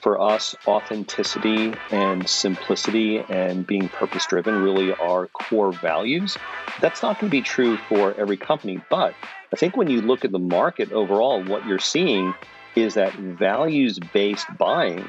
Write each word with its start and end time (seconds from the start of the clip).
for 0.00 0.20
us, 0.20 0.56
authenticity 0.66 1.74
and 1.90 2.28
simplicity 2.28 3.18
and 3.28 3.66
being 3.66 3.88
purpose 3.88 4.26
driven 4.26 4.62
really 4.62 4.92
are 4.94 5.26
core 5.28 5.72
values. 5.72 6.36
That's 6.80 7.02
not 7.02 7.20
going 7.20 7.30
to 7.30 7.36
be 7.36 7.42
true 7.42 7.76
for 7.88 8.14
every 8.14 8.36
company, 8.36 8.80
but 8.88 9.14
I 9.52 9.56
think 9.56 9.76
when 9.76 9.90
you 9.90 10.00
look 10.00 10.24
at 10.24 10.32
the 10.32 10.38
market 10.38 10.92
overall, 10.92 11.44
what 11.44 11.66
you're 11.66 11.78
seeing 11.78 12.34
is 12.76 12.94
that 12.94 13.14
values 13.14 13.98
based 14.12 14.46
buying 14.56 15.04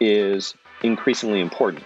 is 0.00 0.54
increasingly 0.82 1.40
important. 1.40 1.84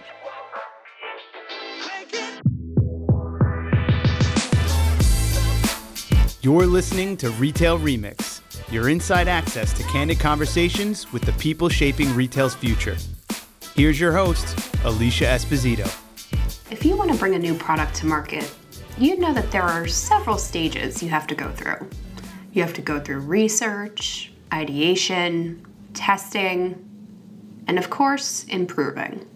You're 6.41 6.67
listening 6.67 7.17
to 7.17 7.31
Retail 7.31 7.77
Remix, 7.77 8.38
your 8.71 8.89
inside 8.89 9.27
access 9.27 9.73
to 9.73 9.83
candid 9.83 10.19
conversations 10.19 11.11
with 11.11 11.23
the 11.23 11.31
people 11.33 11.69
shaping 11.69 12.13
retail's 12.15 12.53
future. 12.53 12.97
Here's 13.75 13.99
your 13.99 14.11
host, 14.11 14.57
Alicia 14.83 15.25
Esposito. 15.25 15.87
If 16.71 16.85
you 16.85 16.95
want 16.95 17.11
to 17.11 17.17
bring 17.17 17.33
a 17.33 17.39
new 17.39 17.55
product 17.55 17.95
to 17.95 18.05
market, 18.05 18.53
you 18.97 19.17
know 19.17 19.33
that 19.33 19.51
there 19.51 19.63
are 19.63 19.87
several 19.87 20.37
stages 20.37 21.01
you 21.01 21.09
have 21.09 21.25
to 21.27 21.35
go 21.35 21.49
through. 21.51 21.89
You 22.53 22.61
have 22.61 22.73
to 22.73 22.81
go 22.81 22.99
through 22.99 23.19
research, 23.19 24.31
ideation, 24.53 25.65
testing, 25.93 26.85
and 27.67 27.79
of 27.79 27.89
course, 27.89 28.43
improving. 28.45 29.27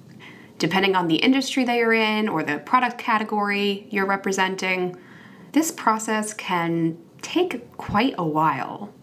Depending 0.59 0.95
on 0.95 1.07
the 1.07 1.15
industry 1.15 1.63
that 1.63 1.75
you're 1.75 1.93
in 1.93 2.29
or 2.29 2.43
the 2.43 2.59
product 2.59 2.97
category 2.97 3.87
you're 3.89 4.05
representing, 4.05 4.95
this 5.53 5.71
process 5.71 6.33
can 6.33 6.97
take 7.21 7.75
quite 7.77 8.15
a 8.17 8.23
while. 8.23 8.93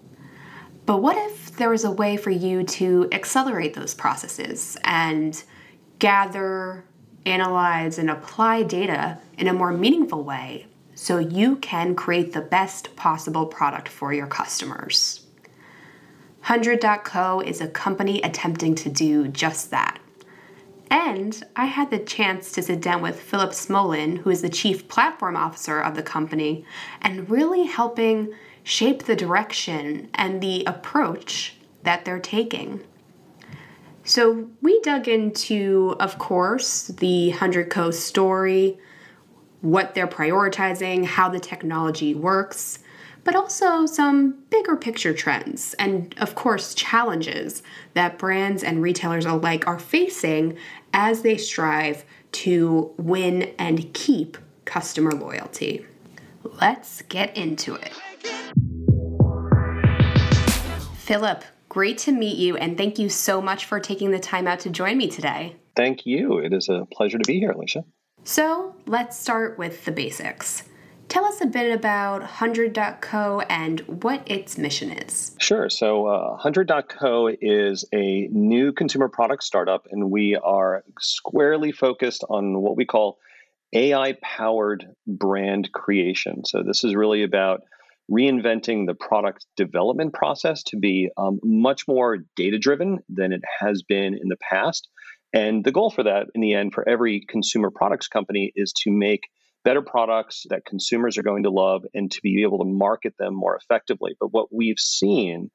But 0.87 1.03
what 1.03 1.17
if 1.17 1.57
there 1.57 1.71
was 1.71 1.85
a 1.85 1.91
way 1.91 2.17
for 2.17 2.31
you 2.31 2.63
to 2.65 3.09
accelerate 3.13 3.75
those 3.75 3.95
processes 3.95 4.77
and 4.85 5.43
gather, 5.99 6.85
analyze, 7.27 7.99
and 7.99 8.11
apply 8.11 8.63
data 8.63 9.19
in 9.39 9.47
a 9.47 9.53
more 9.53 9.73
meaningful 9.73 10.25
way 10.25 10.67
so 10.95 11.19
you 11.19 11.57
can 11.57 11.95
create 11.95 12.33
the 12.33 12.41
best 12.41 12.97
possible 12.97 13.47
product 13.47 13.89
for 13.89 14.13
your 14.13 14.27
customers? 14.27 15.27
100.co 16.45 17.41
is 17.41 17.61
a 17.61 17.69
company 17.69 18.21
attempting 18.23 18.75
to 18.75 18.89
do 18.89 19.29
just 19.29 19.71
that. 19.71 19.99
And 20.91 21.41
I 21.55 21.67
had 21.67 21.91
the 21.91 22.01
chance 22.01 22.51
to 22.53 22.63
sit 22.63 22.81
down 22.81 23.01
with 23.01 23.21
Philip 23.21 23.51
Smolin, 23.51 24.19
who 24.19 24.31
is 24.31 24.43
the 24.43 24.49
chief 24.49 24.89
platform 24.89 25.37
officer 25.37 25.81
of 25.81 25.95
the 25.95 26.03
company, 26.03 26.65
and 27.01 27.31
really 27.31 27.65
helping 27.65 28.33
shape 28.71 29.03
the 29.03 29.17
direction 29.17 30.09
and 30.15 30.41
the 30.41 30.63
approach 30.65 31.57
that 31.83 32.05
they're 32.05 32.21
taking. 32.21 32.81
So 34.05 34.49
we 34.63 34.81
dug 34.83 35.09
into, 35.09 35.97
of 35.99 36.19
course, 36.19 36.87
the 36.87 37.31
100 37.31 37.69
Co 37.69 37.91
story, 37.91 38.79
what 39.61 39.97
they're 39.97 40.07
prioritizing, 40.07 41.05
how 41.05 41.29
the 41.29 41.41
technology 41.41 42.15
works, 42.15 42.79
but 43.25 43.35
also 43.35 43.87
some 43.87 44.45
bigger 44.51 44.77
picture 44.77 45.13
trends 45.13 45.75
and, 45.75 46.15
of 46.19 46.37
course, 46.37 46.73
challenges 46.73 47.65
that 47.95 48.19
brands 48.19 48.63
and 48.63 48.81
retailers 48.83 49.27
alike 49.27 49.67
are 49.67 49.81
facing 49.81 50.57
as 50.95 51.23
they 51.23 51.37
strive 51.37 52.05
to 52.31 52.95
win 52.97 53.53
and 53.59 53.93
keep 53.95 54.39
customer 54.65 55.11
loyalty. 55.11 55.85
Let's 56.45 57.03
get 57.03 57.37
into 57.37 57.75
it. 57.75 57.93
Philip, 61.11 61.43
great 61.69 61.99
to 61.99 62.13
meet 62.13 62.39
you, 62.39 62.57
and 62.57 62.77
thank 62.77 62.97
you 62.97 63.09
so 63.09 63.43
much 63.43 63.65
for 63.65 63.81
taking 63.81 64.13
the 64.13 64.21
time 64.21 64.47
out 64.47 64.61
to 64.61 64.71
join 64.71 64.97
me 64.97 65.09
today. 65.09 65.57
Thank 65.75 66.07
you. 66.07 66.39
It 66.39 66.53
is 66.53 66.69
a 66.69 66.87
pleasure 66.93 67.19
to 67.19 67.25
be 67.27 67.41
here, 67.41 67.51
Alicia. 67.51 67.85
So, 68.23 68.77
let's 68.87 69.19
start 69.19 69.59
with 69.59 69.85
the 69.85 69.91
basics. 69.91 70.63
Tell 71.09 71.25
us 71.25 71.41
a 71.41 71.47
bit 71.47 71.73
about 71.73 72.23
100.co 72.23 73.41
and 73.49 73.81
what 74.05 74.23
its 74.31 74.57
mission 74.57 74.93
is. 74.93 75.35
Sure. 75.41 75.69
So, 75.69 76.07
uh, 76.07 76.39
100.co 76.39 77.31
is 77.41 77.85
a 77.93 78.29
new 78.29 78.73
consumer 78.73 79.09
product 79.09 79.43
startup, 79.43 79.89
and 79.91 80.13
we 80.13 80.37
are 80.37 80.85
squarely 81.01 81.73
focused 81.73 82.23
on 82.31 82.61
what 82.61 82.77
we 82.77 82.85
call 82.85 83.19
AI 83.73 84.17
powered 84.23 84.87
brand 85.09 85.73
creation. 85.73 86.45
So, 86.45 86.63
this 86.63 86.85
is 86.85 86.95
really 86.95 87.25
about 87.25 87.63
reinventing 88.11 88.87
the 88.87 88.95
product 88.95 89.47
development 89.57 90.13
process 90.13 90.63
to 90.65 90.77
be 90.77 91.11
um, 91.17 91.39
much 91.43 91.87
more 91.87 92.19
data 92.37 92.59
driven 92.59 92.99
than 93.09 93.33
it 93.33 93.43
has 93.61 93.83
been 93.83 94.15
in 94.15 94.29
the 94.29 94.37
past. 94.37 94.89
And 95.33 95.65
the 95.65 95.73
goal 95.73 95.91
for 95.91 96.03
that, 96.03 96.27
in 96.35 96.41
the 96.41 96.55
end, 96.55 96.75
for 96.75 96.89
every 96.89 97.25
consumer 97.29 97.71
products 97.71 98.09
company 98.09 98.53
is 98.57 98.73
to 98.85 98.91
make 98.91 99.23
better 99.65 99.83
products 99.83 100.45
that 100.49 100.65
consumers 100.65 101.19
are 101.19 101.23
going 101.23 101.45
to 101.45 101.51
love 101.51 101.85
and 101.95 102.11
to 102.11 102.21
be 102.23 102.43
able 102.43 102.59
to 102.59 102.65
market 102.65 103.15
them 103.19 103.35
more 103.35 103.57
effectively. 103.57 104.17
But 104.19 104.33
what 104.33 104.49
we've 104.53 104.79
seen 104.79 105.51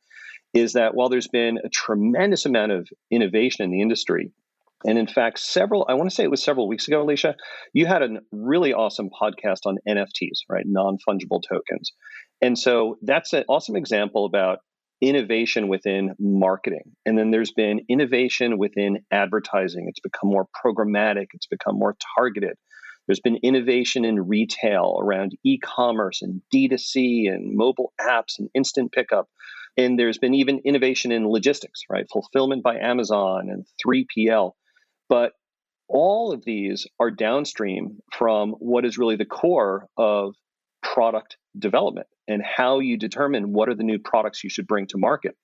is 0.54 0.74
that 0.74 0.96
while 0.96 1.10
there's 1.10 1.28
been 1.28 1.60
a 1.64 1.70
tremendous 1.70 2.46
amount 2.46 2.72
of 2.72 2.88
innovation 3.12 3.66
in 3.66 3.72
the 3.72 3.82
industry, 3.82 4.32
and 4.86 4.98
in 5.00 5.08
fact, 5.08 5.40
several, 5.40 5.86
I 5.90 5.96
want 5.96 6.10
to 6.10 6.16
say 6.16 6.24
it 6.24 6.30
was 6.30 6.44
several 6.44 6.68
weeks 6.68 6.88
ago, 6.88 7.02
Alicia, 7.02 7.36
you 7.74 7.88
had 7.88 8.04
a 8.04 8.10
really 8.32 8.74
awesome 8.74 9.10
podcast 9.10 9.66
on 9.66 9.78
NFTs, 9.88 10.42
right? 10.48 10.66
Non 10.66 10.98
fungible 11.08 11.42
tokens. 11.42 11.92
And 12.42 12.58
so 12.58 12.98
that's 13.02 13.34
an 13.34 13.46
awesome 13.48 13.76
example 13.76 14.26
about 14.26 14.60
innovation 15.02 15.68
within 15.68 16.16
marketing. 16.20 16.96
And 17.06 17.18
then 17.18 17.32
there's 17.32 17.52
been 17.52 17.82
innovation 17.90 18.58
within 18.58 19.00
advertising. 19.12 19.88
It's 19.88 20.00
become 20.00 20.30
more 20.30 20.48
programmatic, 20.66 21.28
it's 21.34 21.48
become 21.48 21.78
more 21.78 21.96
targeted. 22.18 22.58
There's 23.08 23.20
been 23.20 23.38
innovation 23.44 24.04
in 24.04 24.28
retail 24.28 24.98
around 25.00 25.38
e 25.44 25.60
commerce 25.60 26.22
and 26.22 26.42
D2C 26.54 27.32
and 27.32 27.56
mobile 27.56 27.94
apps 28.02 28.40
and 28.40 28.50
instant 28.56 28.92
pickup. 28.92 29.30
And 29.78 30.00
there's 30.00 30.18
been 30.18 30.34
even 30.34 30.62
innovation 30.66 31.12
in 31.12 31.28
logistics, 31.28 31.82
right? 31.90 32.08
Fulfillment 32.12 32.64
by 32.64 32.80
Amazon 32.80 33.50
and 33.50 33.66
3PL. 33.86 34.54
But 35.08 35.34
all 35.88 36.32
of 36.34 36.44
these 36.46 36.88
are 37.00 37.12
downstream 37.12 38.00
from 38.12 38.52
what 38.54 38.86
is 38.86 38.98
really 38.98 39.18
the 39.18 39.26
core 39.26 39.88
of 39.98 40.34
product 40.82 41.38
development 41.58 42.08
and 42.28 42.42
how 42.44 42.80
you 42.80 42.98
determine 42.98 43.54
what 43.54 43.70
are 43.70 43.76
the 43.76 43.84
new 43.84 44.00
products 44.00 44.44
you 44.44 44.50
should 44.50 44.68
bring 44.68 44.88
to 44.88 44.98
market. 44.98 45.36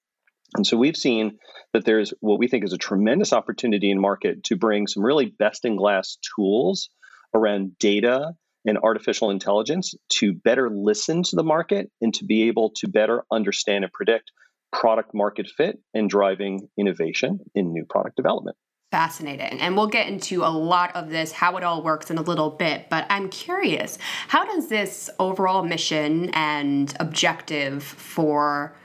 And 0.55 0.67
so 0.67 0.77
we've 0.77 0.97
seen 0.97 1.37
that 1.73 1.85
there's 1.85 2.13
what 2.19 2.39
we 2.39 2.47
think 2.47 2.65
is 2.65 2.73
a 2.73 2.77
tremendous 2.77 3.31
opportunity 3.31 3.89
in 3.89 3.99
market 3.99 4.43
to 4.45 4.57
bring 4.57 4.87
some 4.87 5.03
really 5.03 5.27
best 5.27 5.63
in 5.63 5.77
class 5.77 6.17
tools 6.35 6.89
around 7.33 7.77
data 7.79 8.33
and 8.65 8.77
artificial 8.77 9.29
intelligence 9.29 9.93
to 10.09 10.33
better 10.33 10.69
listen 10.69 11.23
to 11.23 11.35
the 11.35 11.43
market 11.43 11.89
and 12.01 12.13
to 12.15 12.25
be 12.25 12.43
able 12.43 12.71
to 12.75 12.87
better 12.87 13.23
understand 13.31 13.83
and 13.83 13.93
predict 13.93 14.31
product 14.71 15.13
market 15.13 15.47
fit 15.47 15.79
and 15.93 16.09
driving 16.09 16.67
innovation 16.77 17.39
in 17.55 17.73
new 17.73 17.85
product 17.89 18.15
development. 18.15 18.57
Fascinating. 18.91 19.61
And 19.61 19.77
we'll 19.77 19.87
get 19.87 20.09
into 20.09 20.43
a 20.43 20.51
lot 20.51 20.93
of 20.97 21.09
this, 21.09 21.31
how 21.31 21.55
it 21.55 21.63
all 21.63 21.81
works 21.81 22.11
in 22.11 22.17
a 22.17 22.21
little 22.21 22.49
bit. 22.49 22.89
But 22.89 23.05
I'm 23.09 23.29
curious, 23.29 23.97
how 24.27 24.43
does 24.43 24.67
this 24.67 25.09
overall 25.17 25.63
mission 25.63 26.29
and 26.31 26.93
objective 26.99 27.83
for 27.83 28.75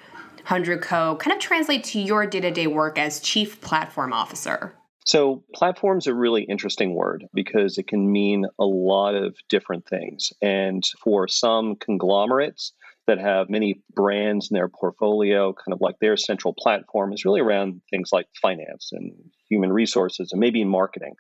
100 0.47 0.81
Co 0.81 1.17
kind 1.17 1.35
of 1.35 1.41
translate 1.43 1.83
to 1.85 2.01
your 2.01 2.25
day 2.25 2.39
to 2.39 2.53
day 2.53 2.69
work 2.69 3.01
as 3.01 3.19
Chief 3.19 3.61
Platform 3.61 4.13
Officer? 4.13 4.77
So, 5.05 5.43
platform's 5.55 6.07
a 6.07 6.15
really 6.15 6.43
interesting 6.43 6.95
word 6.95 7.27
because 7.35 7.77
it 7.77 7.89
can 7.89 8.11
mean 8.11 8.47
a 8.61 8.65
lot 8.65 9.17
of 9.17 9.37
different 9.49 9.89
things. 9.89 10.33
And 10.41 10.85
for 11.03 11.27
some 11.27 11.75
conglomerates 11.77 12.73
that 13.07 13.19
have 13.19 13.49
many 13.49 13.81
brands 13.95 14.49
in 14.51 14.55
their 14.55 14.69
portfolio, 14.69 15.53
kind 15.53 15.73
of 15.73 15.81
like 15.81 15.97
their 16.01 16.17
central 16.17 16.55
platform 16.59 17.13
is 17.13 17.25
really 17.25 17.41
around 17.41 17.81
things 17.91 18.11
like 18.13 18.27
finance 18.41 18.91
and 18.93 19.13
human 19.49 19.73
resources 19.73 20.31
and 20.33 20.41
maybe 20.41 20.65
marketing 20.65 21.15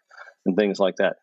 and 0.44 0.56
things 0.56 0.79
like 0.79 0.97
that. 0.97 1.17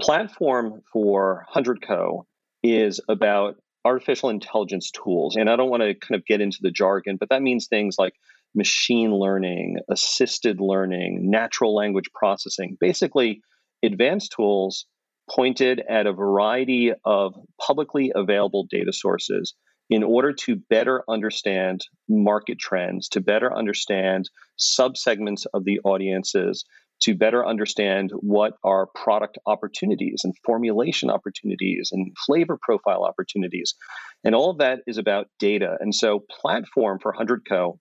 Platform 0.00 0.82
for 0.92 1.44
100 1.52 1.82
Co 1.86 2.26
is 2.62 3.00
about 3.08 3.56
artificial 3.84 4.28
intelligence 4.28 4.90
tools. 4.90 5.36
And 5.36 5.48
I 5.48 5.56
don't 5.56 5.70
want 5.70 5.82
to 5.82 5.94
kind 5.94 6.18
of 6.18 6.26
get 6.26 6.40
into 6.40 6.58
the 6.60 6.70
jargon, 6.70 7.16
but 7.18 7.30
that 7.30 7.42
means 7.42 7.66
things 7.66 7.96
like 7.98 8.14
machine 8.54 9.14
learning, 9.14 9.78
assisted 9.90 10.60
learning, 10.60 11.30
natural 11.30 11.74
language 11.74 12.10
processing, 12.14 12.76
basically 12.78 13.40
advanced 13.82 14.32
tools 14.36 14.86
pointed 15.34 15.80
at 15.88 16.06
a 16.06 16.12
variety 16.12 16.92
of 17.04 17.34
publicly 17.64 18.12
available 18.14 18.66
data 18.70 18.92
sources 18.92 19.54
in 19.90 20.04
order 20.04 20.32
to 20.32 20.56
better 20.56 21.02
understand 21.08 21.84
market 22.08 22.58
trends, 22.58 23.08
to 23.08 23.20
better 23.20 23.54
understand 23.54 24.30
subsegments 24.58 25.46
of 25.52 25.64
the 25.64 25.80
audiences, 25.80 26.64
to 27.00 27.14
better 27.14 27.44
understand 27.44 28.12
what 28.20 28.54
are 28.62 28.88
product 28.94 29.36
opportunities 29.46 30.20
and 30.22 30.34
formulation 30.44 31.10
opportunities 31.10 31.90
and 31.92 32.14
flavor 32.24 32.58
profile 32.62 33.02
opportunities. 33.02 33.74
And 34.22 34.34
all 34.34 34.50
of 34.50 34.58
that 34.58 34.80
is 34.86 34.96
about 34.96 35.26
data. 35.38 35.76
And 35.80 35.94
so, 35.94 36.24
platform 36.40 36.98
for 37.00 37.10
100 37.10 37.42
Co 37.48 37.80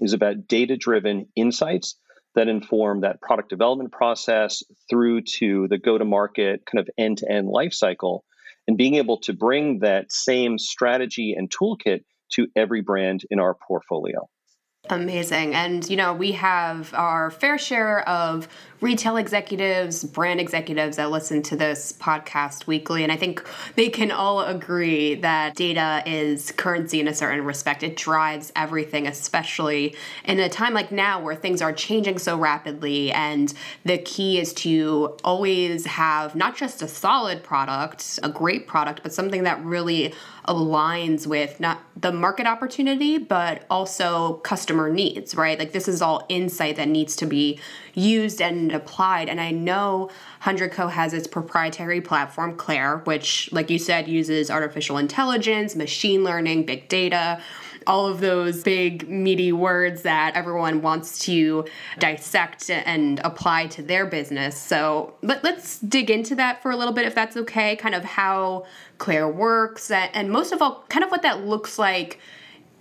is 0.00 0.12
about 0.12 0.46
data 0.46 0.76
driven 0.76 1.26
insights 1.36 1.96
that 2.34 2.48
inform 2.48 3.00
that 3.00 3.20
product 3.22 3.48
development 3.48 3.92
process 3.92 4.62
through 4.90 5.22
to 5.22 5.68
the 5.68 5.78
go 5.78 5.96
to 5.96 6.04
market 6.04 6.60
kind 6.70 6.86
of 6.86 6.90
end 6.98 7.18
to 7.18 7.32
end 7.32 7.48
life 7.48 7.72
cycle 7.72 8.24
and 8.66 8.76
being 8.76 8.96
able 8.96 9.18
to 9.20 9.32
bring 9.32 9.80
that 9.80 10.12
same 10.12 10.58
strategy 10.58 11.34
and 11.36 11.50
toolkit 11.50 12.00
to 12.32 12.48
every 12.56 12.82
brand 12.82 13.22
in 13.30 13.38
our 13.38 13.56
portfolio. 13.66 14.28
Amazing. 14.88 15.54
And, 15.54 15.88
you 15.88 15.96
know, 15.96 16.12
we 16.12 16.32
have 16.32 16.94
our 16.94 17.30
fair 17.30 17.58
share 17.58 18.08
of 18.08 18.48
retail 18.80 19.16
executives, 19.16 20.04
brand 20.04 20.40
executives 20.40 20.96
that 20.96 21.10
listen 21.10 21.42
to 21.42 21.56
this 21.56 21.92
podcast 21.94 22.66
weekly. 22.66 23.02
And 23.02 23.10
I 23.10 23.16
think 23.16 23.42
they 23.74 23.88
can 23.88 24.10
all 24.10 24.42
agree 24.42 25.14
that 25.16 25.54
data 25.54 26.02
is 26.06 26.52
currency 26.52 27.00
in 27.00 27.08
a 27.08 27.14
certain 27.14 27.44
respect. 27.44 27.82
It 27.82 27.96
drives 27.96 28.52
everything, 28.54 29.06
especially 29.06 29.96
in 30.24 30.38
a 30.38 30.48
time 30.48 30.74
like 30.74 30.92
now 30.92 31.20
where 31.20 31.34
things 31.34 31.62
are 31.62 31.72
changing 31.72 32.18
so 32.18 32.38
rapidly. 32.38 33.10
And 33.12 33.52
the 33.84 33.98
key 33.98 34.38
is 34.38 34.52
to 34.54 35.16
always 35.24 35.86
have 35.86 36.34
not 36.34 36.56
just 36.56 36.82
a 36.82 36.88
solid 36.88 37.42
product, 37.42 38.20
a 38.22 38.28
great 38.28 38.66
product, 38.66 39.02
but 39.02 39.12
something 39.12 39.44
that 39.44 39.64
really 39.64 40.14
aligns 40.46 41.26
with 41.26 41.60
not 41.60 41.80
the 41.96 42.12
market 42.12 42.46
opportunity, 42.46 43.18
but 43.18 43.64
also 43.70 44.34
customer 44.44 44.90
needs, 44.90 45.34
right? 45.34 45.58
Like 45.58 45.72
this 45.72 45.88
is 45.88 46.02
all 46.02 46.24
insight 46.28 46.76
that 46.76 46.88
needs 46.88 47.16
to 47.16 47.26
be 47.26 47.58
used 47.94 48.40
and 48.40 48.72
applied. 48.72 49.28
And 49.28 49.40
I 49.40 49.50
know 49.50 50.06
100 50.42 50.72
Co 50.72 50.88
has 50.88 51.12
its 51.12 51.26
proprietary 51.26 52.00
platform, 52.00 52.56
Claire, 52.56 52.98
which, 52.98 53.50
like 53.52 53.70
you 53.70 53.78
said, 53.78 54.08
uses 54.08 54.50
artificial 54.50 54.98
intelligence, 54.98 55.74
machine 55.74 56.22
learning, 56.24 56.66
big 56.66 56.88
data 56.88 57.42
all 57.86 58.06
of 58.06 58.20
those 58.20 58.62
big 58.62 59.08
meaty 59.08 59.52
words 59.52 60.02
that 60.02 60.34
everyone 60.34 60.82
wants 60.82 61.18
to 61.20 61.64
dissect 61.98 62.68
and 62.70 63.20
apply 63.24 63.66
to 63.68 63.82
their 63.82 64.06
business. 64.06 64.56
So 64.56 65.14
let, 65.22 65.44
us 65.44 65.78
dig 65.78 66.10
into 66.10 66.34
that 66.36 66.62
for 66.62 66.70
a 66.70 66.76
little 66.76 66.92
bit, 66.92 67.06
if 67.06 67.14
that's 67.14 67.36
okay, 67.36 67.76
kind 67.76 67.94
of 67.94 68.04
how 68.04 68.66
Claire 68.98 69.28
works, 69.28 69.90
and 69.90 70.30
most 70.30 70.52
of 70.52 70.60
all, 70.60 70.84
kind 70.88 71.04
of 71.04 71.10
what 71.10 71.22
that 71.22 71.46
looks 71.46 71.78
like 71.78 72.18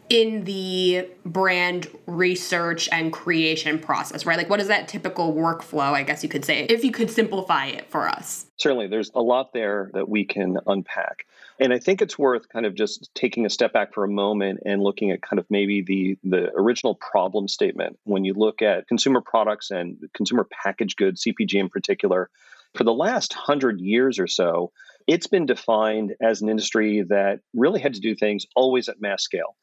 in 0.10 0.44
the 0.44 1.08
brand 1.26 1.88
research 2.06 2.88
and 2.92 3.12
creation 3.12 3.80
process, 3.80 4.26
right? 4.26 4.38
Like, 4.38 4.50
what 4.50 4.60
is 4.60 4.68
that 4.68 4.88
typical 4.88 5.34
workflow, 5.34 5.94
I 5.94 6.04
guess 6.04 6.22
you 6.22 6.30
could 6.30 6.46
say, 6.46 6.66
if 6.66 6.84
you 6.84 6.92
could 6.92 7.10
simplify 7.10 7.68
it 7.68 7.90
for 7.90 8.08
us? 8.08 8.46
Certainly, 8.58 8.88
there's 8.88 9.12
a 9.16 9.22
lot 9.22 9.52
there 9.54 9.90
that 9.94 10.08
we 10.08 10.26
can 10.26 10.58
unpack. 10.68 11.26
And 11.60 11.72
I 11.72 11.80
think 11.80 12.02
it's 12.02 12.20
worth 12.20 12.50
kind 12.50 12.66
of 12.66 12.76
just 12.76 13.10
taking 13.16 13.46
a 13.46 13.50
step 13.50 13.72
back 13.72 13.94
for 13.94 14.04
a 14.04 14.10
moment 14.10 14.60
and 14.66 14.82
looking 14.82 15.12
at 15.12 15.22
kind 15.22 15.40
of 15.40 15.46
maybe 15.50 15.82
the, 15.82 16.18
the 16.24 16.52
original 16.54 16.96
problem 16.96 17.48
statement. 17.48 17.98
When 18.04 18.26
you 18.26 18.34
look 18.34 18.62
at 18.62 18.88
consumer 18.88 19.22
products 19.22 19.72
and 19.72 19.98
consumer 20.14 20.46
packaged 20.52 20.98
goods, 20.98 21.24
CPG 21.24 21.56
in 21.56 21.70
particular, 21.70 22.30
for 22.74 22.84
the 22.84 22.94
last 22.94 23.34
hundred 23.34 23.80
years 23.80 24.20
or 24.20 24.28
so, 24.28 24.74
it's 25.08 25.28
been 25.28 25.46
defined 25.46 26.16
as 26.22 26.42
an 26.42 26.50
industry 26.50 27.04
that 27.04 27.40
really 27.54 27.80
had 27.80 27.94
to 27.94 28.02
do 28.02 28.16
things 28.16 28.46
always 28.56 28.90
at 28.90 29.00
mass 29.00 29.24
scale 29.24 29.56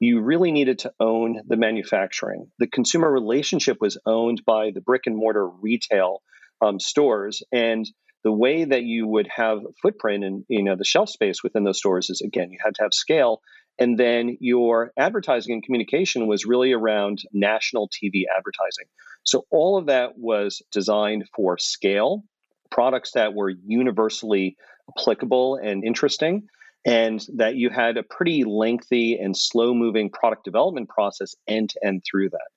you 0.00 0.20
really 0.20 0.52
needed 0.52 0.78
to 0.80 0.92
own 1.00 1.40
the 1.46 1.56
manufacturing. 1.56 2.50
The 2.58 2.66
consumer 2.66 3.10
relationship 3.10 3.78
was 3.80 3.98
owned 4.06 4.44
by 4.44 4.70
the 4.70 4.80
brick 4.80 5.06
and 5.06 5.16
mortar 5.16 5.48
retail 5.48 6.22
um, 6.60 6.80
stores, 6.80 7.42
and 7.52 7.88
the 8.24 8.32
way 8.32 8.64
that 8.64 8.82
you 8.82 9.06
would 9.06 9.28
have 9.34 9.60
footprint 9.80 10.24
and 10.24 10.44
you 10.48 10.62
know 10.62 10.76
the 10.76 10.84
shelf 10.84 11.08
space 11.08 11.42
within 11.42 11.64
those 11.64 11.78
stores 11.78 12.10
is 12.10 12.20
again 12.20 12.50
you 12.50 12.58
had 12.62 12.74
to 12.76 12.82
have 12.82 12.92
scale, 12.92 13.40
and 13.78 13.98
then 13.98 14.36
your 14.40 14.92
advertising 14.98 15.52
and 15.52 15.62
communication 15.62 16.26
was 16.26 16.46
really 16.46 16.72
around 16.72 17.22
national 17.32 17.88
TV 17.88 18.22
advertising. 18.36 18.86
So 19.24 19.44
all 19.50 19.78
of 19.78 19.86
that 19.86 20.18
was 20.18 20.62
designed 20.72 21.24
for 21.34 21.58
scale, 21.58 22.24
products 22.70 23.12
that 23.12 23.34
were 23.34 23.50
universally 23.50 24.56
applicable 24.96 25.56
and 25.56 25.84
interesting 25.84 26.48
and 26.84 27.24
that 27.36 27.56
you 27.56 27.70
had 27.70 27.96
a 27.96 28.02
pretty 28.02 28.44
lengthy 28.44 29.18
and 29.18 29.36
slow 29.36 29.74
moving 29.74 30.10
product 30.10 30.44
development 30.44 30.88
process 30.88 31.34
end 31.46 31.70
to 31.70 31.86
end 31.86 32.02
through 32.08 32.30
that. 32.30 32.48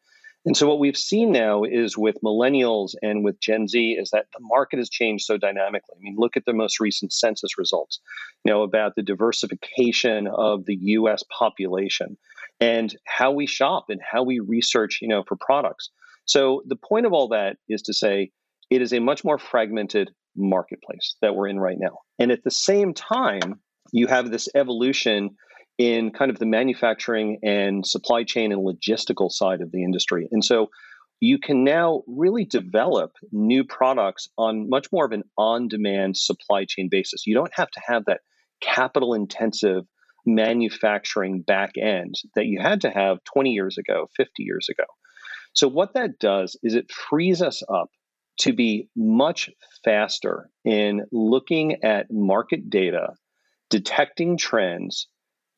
And 0.45 0.57
so 0.57 0.67
what 0.67 0.79
we've 0.79 0.97
seen 0.97 1.31
now 1.31 1.63
is 1.63 1.97
with 1.97 2.17
millennials 2.23 2.95
and 3.01 3.23
with 3.23 3.39
Gen 3.39 3.67
Z 3.67 3.97
is 3.99 4.09
that 4.09 4.25
the 4.33 4.39
market 4.41 4.79
has 4.79 4.89
changed 4.89 5.25
so 5.25 5.37
dynamically. 5.37 5.95
I 5.95 6.01
mean, 6.01 6.15
look 6.17 6.35
at 6.35 6.45
the 6.45 6.53
most 6.53 6.79
recent 6.79 7.13
census 7.13 7.59
results, 7.59 7.99
you 8.43 8.51
know, 8.51 8.63
about 8.63 8.95
the 8.95 9.03
diversification 9.03 10.27
of 10.27 10.65
the 10.65 10.77
US 10.81 11.23
population 11.37 12.17
and 12.59 12.95
how 13.05 13.31
we 13.31 13.45
shop 13.45 13.85
and 13.89 14.01
how 14.01 14.23
we 14.23 14.39
research, 14.39 14.99
you 15.01 15.07
know, 15.07 15.23
for 15.27 15.35
products. 15.35 15.91
So 16.25 16.63
the 16.65 16.75
point 16.75 17.05
of 17.05 17.13
all 17.13 17.29
that 17.29 17.57
is 17.69 17.83
to 17.83 17.93
say 17.93 18.31
it 18.71 18.81
is 18.81 18.93
a 18.93 18.99
much 18.99 19.23
more 19.23 19.37
fragmented 19.37 20.09
marketplace 20.35 21.17
that 21.21 21.35
we're 21.35 21.49
in 21.49 21.59
right 21.59 21.77
now. 21.77 21.99
And 22.17 22.31
at 22.31 22.43
the 22.43 22.51
same 22.51 22.93
time, 22.93 23.59
you 23.91 24.07
have 24.07 24.31
this 24.31 24.47
evolution 24.55 25.35
in 25.81 26.11
kind 26.11 26.29
of 26.29 26.37
the 26.37 26.45
manufacturing 26.45 27.39
and 27.41 27.83
supply 27.87 28.23
chain 28.23 28.51
and 28.51 28.63
logistical 28.63 29.31
side 29.31 29.61
of 29.61 29.71
the 29.71 29.83
industry. 29.83 30.27
And 30.31 30.45
so 30.45 30.69
you 31.19 31.39
can 31.39 31.63
now 31.63 32.03
really 32.05 32.45
develop 32.45 33.13
new 33.31 33.63
products 33.63 34.27
on 34.37 34.69
much 34.69 34.91
more 34.91 35.05
of 35.05 35.11
an 35.11 35.23
on 35.39 35.67
demand 35.67 36.17
supply 36.17 36.65
chain 36.65 36.87
basis. 36.91 37.25
You 37.25 37.33
don't 37.33 37.53
have 37.55 37.71
to 37.71 37.81
have 37.83 38.05
that 38.05 38.21
capital 38.61 39.15
intensive 39.15 39.85
manufacturing 40.23 41.41
back 41.41 41.71
end 41.81 42.13
that 42.35 42.45
you 42.45 42.59
had 42.61 42.81
to 42.81 42.91
have 42.91 43.17
20 43.33 43.49
years 43.49 43.79
ago, 43.79 44.07
50 44.15 44.43
years 44.43 44.67
ago. 44.69 44.85
So, 45.53 45.67
what 45.67 45.95
that 45.95 46.19
does 46.19 46.55
is 46.61 46.75
it 46.75 46.91
frees 46.91 47.41
us 47.41 47.63
up 47.67 47.89
to 48.41 48.53
be 48.53 48.87
much 48.95 49.49
faster 49.83 50.47
in 50.63 51.05
looking 51.11 51.83
at 51.83 52.11
market 52.11 52.69
data 52.69 53.15
detecting 53.71 54.37
trends, 54.37 55.07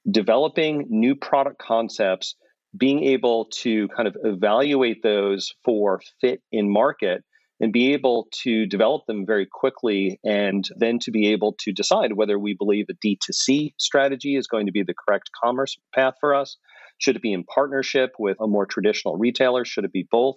developing 0.09 0.85
new 0.89 1.15
product 1.15 1.59
concepts, 1.59 2.35
being 2.75 3.03
able 3.03 3.45
to 3.61 3.87
kind 3.89 4.07
of 4.07 4.15
evaluate 4.23 5.03
those 5.03 5.53
for 5.63 6.01
fit 6.21 6.41
in 6.51 6.71
market 6.71 7.23
and 7.59 7.71
be 7.71 7.93
able 7.93 8.27
to 8.31 8.65
develop 8.65 9.05
them 9.05 9.25
very 9.25 9.47
quickly 9.49 10.19
and 10.23 10.67
then 10.77 10.99
to 10.99 11.11
be 11.11 11.29
able 11.29 11.55
to 11.59 11.71
decide 11.71 12.13
whether 12.13 12.37
we 12.37 12.55
believe 12.55 12.87
a 12.89 13.07
D2C 13.07 13.73
strategy 13.77 14.35
is 14.35 14.47
going 14.47 14.65
to 14.65 14.71
be 14.71 14.83
the 14.83 14.95
correct 15.07 15.29
commerce 15.41 15.77
path 15.93 16.15
for 16.19 16.33
us. 16.35 16.57
Should 16.97 17.15
it 17.15 17.21
be 17.21 17.31
in 17.31 17.43
partnership 17.43 18.11
with 18.19 18.37
a 18.41 18.47
more 18.47 18.65
traditional 18.65 19.17
retailer? 19.17 19.65
Should 19.65 19.85
it 19.85 19.93
be 19.93 20.07
both? 20.09 20.35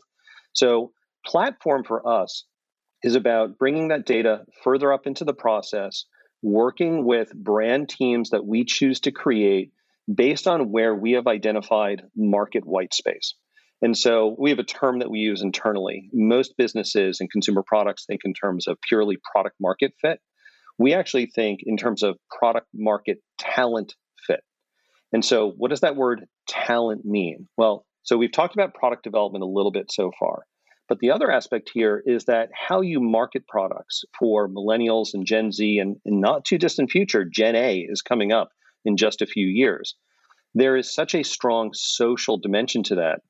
So, 0.53 0.93
platform 1.25 1.85
for 1.85 2.07
us 2.07 2.45
is 3.03 3.15
about 3.15 3.59
bringing 3.59 3.89
that 3.89 4.07
data 4.07 4.45
further 4.63 4.93
up 4.93 5.07
into 5.07 5.25
the 5.25 5.35
process, 5.35 6.05
working 6.43 7.05
with 7.05 7.35
brand 7.35 7.89
teams 7.89 8.31
that 8.31 8.45
we 8.45 8.65
choose 8.65 9.01
to 9.01 9.11
create 9.11 9.73
based 10.13 10.47
on 10.47 10.71
where 10.71 10.95
we 10.95 11.13
have 11.13 11.27
identified 11.27 12.03
market 12.15 12.65
white 12.65 12.95
space. 12.95 13.35
And 13.83 13.97
so 13.97 14.35
we 14.39 14.51
have 14.51 14.59
a 14.59 14.65
term 14.65 15.01
that 15.01 15.11
we 15.11 15.19
use 15.19 15.43
internally. 15.43 16.09
Most 16.13 16.55
businesses 16.57 17.21
and 17.21 17.31
consumer 17.31 17.63
products 17.67 18.07
think 18.07 18.23
in 18.25 18.33
terms 18.33 18.67
of 18.67 18.79
purely 18.81 19.19
product 19.33 19.57
market 19.61 19.93
fit. 20.01 20.21
We 20.79 20.95
actually 20.95 21.27
think 21.27 21.61
in 21.65 21.77
terms 21.77 22.03
of 22.03 22.17
product 22.39 22.69
market 22.75 23.19
talent 23.39 23.95
fit. 24.27 24.41
And 25.13 25.25
so, 25.25 25.53
what 25.57 25.71
does 25.71 25.81
that 25.81 25.97
word 25.97 26.27
talent 26.49 27.05
mean? 27.05 27.49
Well, 27.57 27.87
so 28.03 28.17
we've 28.17 28.33
talked 28.33 28.55
about 28.55 28.75
product 28.75 29.03
development 29.03 29.43
a 29.43 29.47
little 29.47 29.73
bit 29.73 29.91
so 29.91 30.11
far. 30.19 30.45
But 30.89 31.01
the 31.01 31.11
other 31.11 31.31
aspect 31.31 31.71
here 31.75 32.03
is 32.07 32.25
that 32.27 32.51
how 32.55 32.81
you 32.81 33.01
market 33.01 33.47
products 33.49 34.05
for 34.19 34.49
millennials 34.49 35.15
and 35.15 35.27
Gen 35.27 35.51
Z, 35.51 35.79
and 35.79 35.97
not 36.05 36.45
too 36.45 36.59
distant 36.59 36.91
future, 36.91 37.25
Gen 37.25 37.57
A 37.57 37.79
is 37.81 38.03
coming 38.03 38.33
up 38.33 38.51
in 38.85 38.97
just 38.97 39.21
a 39.21 39.27
few 39.27 39.47
years. 39.47 39.97
There 40.55 40.77
is 40.77 40.95
such 40.95 41.15
a 41.15 41.25
strong 41.25 41.71
social 41.75 42.39
dimension 42.39 42.83
to 42.85 42.95
that 42.97 43.21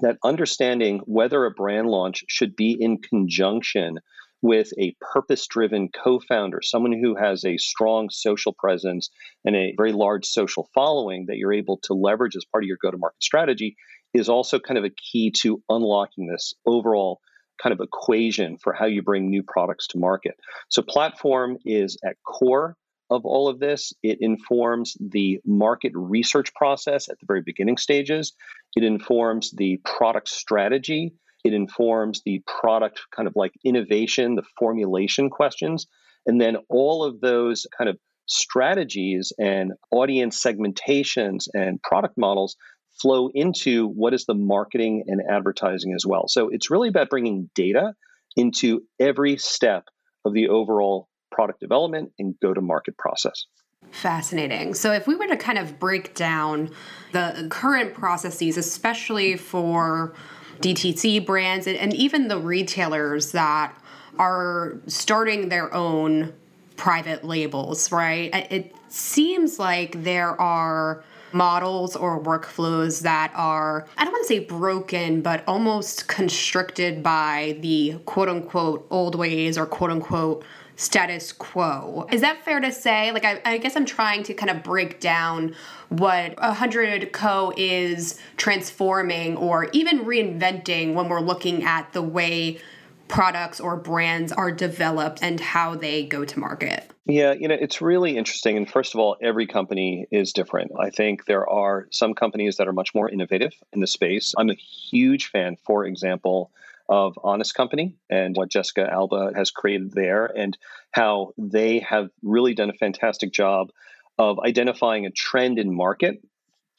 that 0.00 0.18
understanding 0.24 1.00
whether 1.06 1.44
a 1.44 1.50
brand 1.50 1.88
launch 1.88 2.24
should 2.28 2.54
be 2.54 2.76
in 2.78 2.98
conjunction 2.98 3.98
with 4.42 4.70
a 4.78 4.94
purpose 5.00 5.46
driven 5.48 5.88
co 5.88 6.20
founder, 6.20 6.60
someone 6.62 6.92
who 6.92 7.16
has 7.16 7.44
a 7.44 7.56
strong 7.56 8.08
social 8.10 8.52
presence 8.52 9.10
and 9.44 9.56
a 9.56 9.74
very 9.76 9.92
large 9.92 10.26
social 10.26 10.68
following 10.74 11.26
that 11.26 11.36
you're 11.36 11.52
able 11.52 11.78
to 11.82 11.94
leverage 11.94 12.36
as 12.36 12.44
part 12.44 12.62
of 12.62 12.68
your 12.68 12.76
go 12.80 12.90
to 12.90 12.98
market 12.98 13.22
strategy 13.22 13.76
is 14.18 14.28
also 14.28 14.58
kind 14.58 14.78
of 14.78 14.84
a 14.84 14.90
key 14.90 15.32
to 15.42 15.62
unlocking 15.68 16.26
this 16.26 16.54
overall 16.66 17.20
kind 17.62 17.72
of 17.72 17.80
equation 17.80 18.56
for 18.58 18.72
how 18.72 18.86
you 18.86 19.02
bring 19.02 19.30
new 19.30 19.42
products 19.42 19.88
to 19.88 19.98
market. 19.98 20.34
So, 20.68 20.82
platform 20.82 21.58
is 21.64 21.98
at 22.04 22.16
core 22.24 22.76
of 23.10 23.24
all 23.24 23.48
of 23.48 23.58
this. 23.58 23.92
It 24.02 24.18
informs 24.20 24.96
the 25.00 25.40
market 25.44 25.92
research 25.94 26.54
process 26.54 27.08
at 27.08 27.18
the 27.20 27.26
very 27.26 27.42
beginning 27.44 27.78
stages. 27.78 28.32
It 28.76 28.84
informs 28.84 29.50
the 29.50 29.80
product 29.84 30.28
strategy. 30.28 31.12
It 31.44 31.54
informs 31.54 32.22
the 32.24 32.42
product 32.46 33.00
kind 33.14 33.26
of 33.26 33.34
like 33.36 33.52
innovation, 33.64 34.34
the 34.34 34.42
formulation 34.58 35.30
questions. 35.30 35.86
And 36.26 36.40
then 36.40 36.56
all 36.68 37.04
of 37.04 37.20
those 37.20 37.66
kind 37.76 37.88
of 37.88 37.96
strategies 38.26 39.32
and 39.38 39.72
audience 39.90 40.42
segmentations 40.42 41.48
and 41.54 41.82
product 41.82 42.18
models 42.18 42.56
flow 43.00 43.30
into 43.34 43.86
what 43.86 44.14
is 44.14 44.24
the 44.26 44.34
marketing 44.34 45.04
and 45.06 45.22
advertising 45.28 45.94
as 45.94 46.04
well. 46.06 46.28
So 46.28 46.48
it's 46.48 46.70
really 46.70 46.88
about 46.88 47.10
bringing 47.10 47.50
data 47.54 47.94
into 48.36 48.82
every 49.00 49.36
step 49.36 49.84
of 50.24 50.34
the 50.34 50.48
overall 50.48 51.08
product 51.30 51.60
development 51.60 52.12
and 52.18 52.34
go 52.40 52.52
to 52.54 52.60
market 52.60 52.96
process. 52.96 53.46
Fascinating. 53.90 54.74
So, 54.74 54.92
if 54.92 55.06
we 55.06 55.14
were 55.14 55.28
to 55.28 55.36
kind 55.36 55.56
of 55.56 55.78
break 55.78 56.14
down 56.14 56.70
the 57.12 57.46
current 57.48 57.94
processes, 57.94 58.56
especially 58.56 59.36
for 59.36 60.14
DTC 60.60 61.24
brands 61.24 61.66
and, 61.66 61.76
and 61.76 61.94
even 61.94 62.28
the 62.28 62.38
retailers 62.38 63.32
that 63.32 63.74
are 64.18 64.78
starting 64.88 65.48
their 65.48 65.72
own 65.72 66.32
private 66.76 67.24
labels, 67.24 67.92
right? 67.92 68.34
It 68.50 68.74
seems 68.88 69.58
like 69.58 70.02
there 70.02 70.38
are 70.40 71.04
models 71.32 71.96
or 71.96 72.22
workflows 72.22 73.02
that 73.02 73.32
are, 73.34 73.86
I 73.96 74.04
don't 74.04 74.12
want 74.12 74.24
to 74.24 74.28
say 74.28 74.38
broken, 74.40 75.20
but 75.20 75.44
almost 75.46 76.08
constricted 76.08 77.02
by 77.02 77.58
the 77.60 77.98
quote 78.04 78.28
unquote 78.28 78.86
old 78.90 79.14
ways 79.14 79.58
or 79.58 79.66
quote 79.66 79.90
unquote 79.90 80.44
status 80.76 81.32
quo. 81.32 82.06
Is 82.12 82.20
that 82.20 82.44
fair 82.44 82.60
to 82.60 82.70
say? 82.70 83.10
Like, 83.10 83.24
I, 83.24 83.40
I 83.44 83.58
guess 83.58 83.76
I'm 83.76 83.84
trying 83.84 84.22
to 84.24 84.34
kind 84.34 84.48
of 84.48 84.62
break 84.62 85.00
down 85.00 85.54
what 85.88 86.40
100 86.40 87.12
Co 87.12 87.52
is 87.56 88.18
transforming 88.36 89.36
or 89.36 89.68
even 89.72 90.04
reinventing 90.04 90.94
when 90.94 91.08
we're 91.08 91.20
looking 91.20 91.64
at 91.64 91.92
the 91.92 92.02
way 92.02 92.60
products 93.08 93.58
or 93.58 93.74
brands 93.76 94.30
are 94.30 94.52
developed 94.52 95.18
and 95.22 95.40
how 95.40 95.74
they 95.74 96.04
go 96.04 96.24
to 96.24 96.38
market? 96.38 96.90
Yeah, 97.08 97.32
you 97.32 97.48
know, 97.48 97.56
it's 97.58 97.80
really 97.80 98.18
interesting. 98.18 98.58
And 98.58 98.70
first 98.70 98.92
of 98.92 99.00
all, 99.00 99.16
every 99.22 99.46
company 99.46 100.06
is 100.10 100.34
different. 100.34 100.72
I 100.78 100.90
think 100.90 101.24
there 101.24 101.48
are 101.48 101.88
some 101.90 102.12
companies 102.12 102.56
that 102.58 102.68
are 102.68 102.72
much 102.74 102.94
more 102.94 103.08
innovative 103.08 103.54
in 103.72 103.80
the 103.80 103.86
space. 103.86 104.34
I'm 104.36 104.50
a 104.50 104.54
huge 104.54 105.30
fan, 105.30 105.56
for 105.64 105.86
example, 105.86 106.50
of 106.86 107.18
Honest 107.24 107.54
Company 107.54 107.96
and 108.10 108.36
what 108.36 108.50
Jessica 108.50 108.86
Alba 108.90 109.32
has 109.34 109.50
created 109.50 109.92
there, 109.92 110.26
and 110.26 110.56
how 110.90 111.32
they 111.38 111.78
have 111.78 112.10
really 112.22 112.54
done 112.54 112.68
a 112.68 112.74
fantastic 112.74 113.32
job 113.32 113.70
of 114.18 114.38
identifying 114.40 115.06
a 115.06 115.10
trend 115.10 115.58
in 115.58 115.74
market 115.74 116.20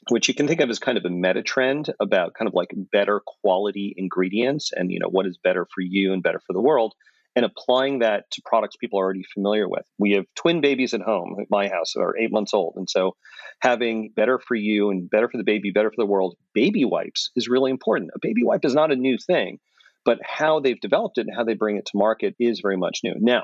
which 0.09 0.27
you 0.27 0.33
can 0.33 0.47
think 0.47 0.61
of 0.61 0.69
as 0.69 0.79
kind 0.79 0.97
of 0.97 1.05
a 1.05 1.09
meta 1.09 1.43
trend 1.43 1.93
about 1.99 2.33
kind 2.33 2.47
of 2.47 2.53
like 2.55 2.71
better 2.91 3.21
quality 3.43 3.93
ingredients 3.95 4.71
and 4.75 4.91
you 4.91 4.99
know 4.99 5.09
what 5.09 5.27
is 5.27 5.37
better 5.37 5.65
for 5.65 5.81
you 5.81 6.13
and 6.13 6.23
better 6.23 6.39
for 6.39 6.53
the 6.53 6.61
world 6.61 6.95
and 7.39 7.45
applying 7.45 7.99
that 7.99 8.29
to 8.31 8.41
products 8.43 8.75
people 8.75 8.99
are 8.99 9.03
already 9.05 9.23
familiar 9.33 9.69
with. 9.69 9.85
We 9.97 10.11
have 10.11 10.25
twin 10.35 10.59
babies 10.59 10.93
at 10.93 10.99
home 10.99 11.37
at 11.39 11.47
my 11.49 11.69
house 11.69 11.95
are 11.95 12.17
eight 12.17 12.33
months 12.33 12.53
old. 12.53 12.73
And 12.75 12.89
so 12.89 13.15
having 13.61 14.11
better 14.13 14.41
for 14.45 14.55
you 14.55 14.89
and 14.89 15.09
better 15.09 15.29
for 15.29 15.37
the 15.37 15.45
baby, 15.45 15.71
better 15.71 15.89
for 15.89 15.95
the 16.03 16.05
world, 16.05 16.35
baby 16.53 16.83
wipes 16.83 17.31
is 17.37 17.47
really 17.47 17.71
important. 17.71 18.11
A 18.13 18.19
baby 18.21 18.43
wipe 18.43 18.65
is 18.65 18.73
not 18.73 18.91
a 18.91 18.97
new 18.97 19.17
thing, 19.17 19.59
but 20.03 20.19
how 20.21 20.59
they've 20.59 20.81
developed 20.81 21.17
it 21.17 21.27
and 21.27 21.33
how 21.33 21.45
they 21.45 21.53
bring 21.53 21.77
it 21.77 21.85
to 21.85 21.91
market 21.97 22.35
is 22.39 22.59
very 22.59 22.75
much 22.75 22.99
new. 23.05 23.15
Now, 23.17 23.43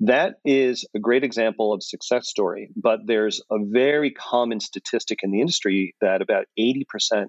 that 0.00 0.34
is 0.44 0.86
a 0.94 0.98
great 0.98 1.24
example 1.24 1.72
of 1.72 1.82
success 1.82 2.28
story, 2.28 2.68
but 2.76 3.00
there's 3.06 3.40
a 3.50 3.56
very 3.62 4.10
common 4.10 4.60
statistic 4.60 5.20
in 5.22 5.30
the 5.30 5.40
industry 5.40 5.94
that 6.02 6.20
about 6.20 6.44
80% 6.58 6.82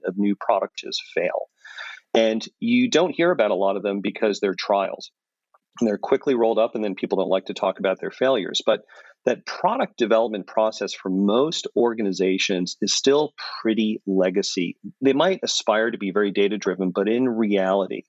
of 0.06 0.18
new 0.18 0.36
products 0.36 0.84
fail. 1.16 1.48
And 2.14 2.46
you 2.60 2.90
don't 2.90 3.16
hear 3.16 3.32
about 3.32 3.52
a 3.52 3.56
lot 3.56 3.78
of 3.78 3.84
them 3.84 4.02
because 4.02 4.42
they're 4.42 4.54
trials. 4.54 5.10
They're 5.82 5.98
quickly 5.98 6.36
rolled 6.36 6.60
up, 6.60 6.76
and 6.76 6.84
then 6.84 6.96
people 6.96 7.18
don't 7.18 7.30
like 7.30 7.46
to 7.46 7.54
talk 7.54 7.80
about 7.80 8.00
their 8.00 8.12
failures. 8.12 8.62
But 8.66 8.82
that 9.26 9.46
product 9.46 9.98
development 9.98 10.48
process 10.48 10.94
for 10.94 11.10
most 11.10 11.68
organizations 11.76 12.78
is 12.82 12.94
still 12.94 13.34
pretty 13.62 14.02
legacy. 14.06 14.78
They 15.02 15.14
might 15.14 15.40
aspire 15.44 15.92
to 15.92 15.98
be 15.98 16.12
very 16.12 16.32
data 16.32 16.58
driven, 16.58 16.92
but 16.94 17.10
in 17.10 17.28
reality, 17.28 18.04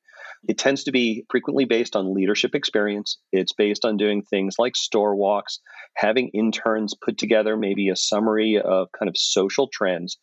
it 0.47 0.59
tends 0.59 0.85
to 0.85 0.93
be 0.93 1.25
frequently 1.31 1.65
based 1.65 1.97
on 1.97 2.15
leadership 2.15 2.55
experience. 2.55 3.19
It's 3.33 3.53
based 3.53 3.85
on 3.85 3.97
doing 3.97 4.23
things 4.23 4.57
like 4.59 4.77
store 4.77 5.17
walks, 5.17 5.61
having 5.97 6.29
interns 6.35 6.95
put 6.95 7.17
together 7.17 7.57
maybe 7.57 7.89
a 7.89 7.97
summary 7.97 8.61
of 8.63 8.89
kind 8.99 9.09
of 9.09 9.17
social 9.17 9.69
trends. 9.73 10.19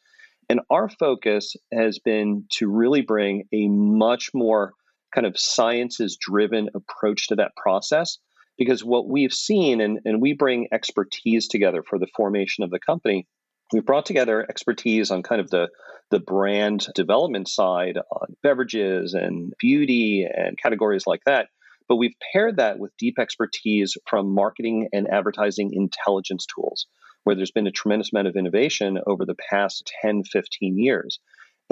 And 0.50 0.60
our 0.70 0.90
focus 0.90 1.56
has 1.74 2.00
been 2.00 2.46
to 2.58 2.70
really 2.70 3.02
bring 3.02 3.46
a 3.54 3.68
much 3.70 4.30
more 4.34 4.74
kind 5.14 5.28
of 5.28 5.38
sciences 5.38 6.18
driven 6.20 6.70
approach 6.74 7.28
to 7.28 7.36
that 7.36 7.52
process. 7.56 8.18
Because 8.58 8.84
what 8.84 9.10
we've 9.10 9.34
seen, 9.34 9.82
and, 9.82 10.00
and 10.06 10.22
we 10.22 10.34
bring 10.34 10.68
expertise 10.72 11.48
together 11.48 11.84
for 11.88 11.98
the 11.98 12.08
formation 12.16 12.64
of 12.64 12.70
the 12.70 12.80
company, 12.80 13.28
we've 13.74 13.86
brought 13.86 14.06
together 14.06 14.46
expertise 14.48 15.12
on 15.12 15.24
kind 15.24 15.42
of 15.42 15.50
the 15.50 15.70
the 16.12 16.20
brand 16.20 16.88
development 16.94 17.48
side 17.48 17.98
on 17.98 18.36
beverages 18.44 19.14
and 19.14 19.54
beauty 19.60 20.28
and 20.30 20.58
categories 20.62 21.08
like 21.08 21.22
that. 21.26 21.48
But 21.88 21.96
we've 21.96 22.16
paired 22.32 22.58
that 22.58 22.80
with 22.80 22.96
deep 22.98 23.18
expertise 23.18 23.98
from 24.08 24.34
marketing 24.34 24.90
and 24.94 25.08
advertising 25.10 25.72
intelligence 25.74 26.46
tools, 26.46 26.86
where 27.24 27.36
there's 27.36 27.52
been 27.52 27.68
a 27.68 27.72
tremendous 27.72 28.12
amount 28.14 28.28
of 28.28 28.36
innovation 28.36 29.00
over 29.08 29.26
the 29.26 29.38
past 29.50 29.92
10, 30.02 30.24
15 30.26 30.78
years. 30.78 31.20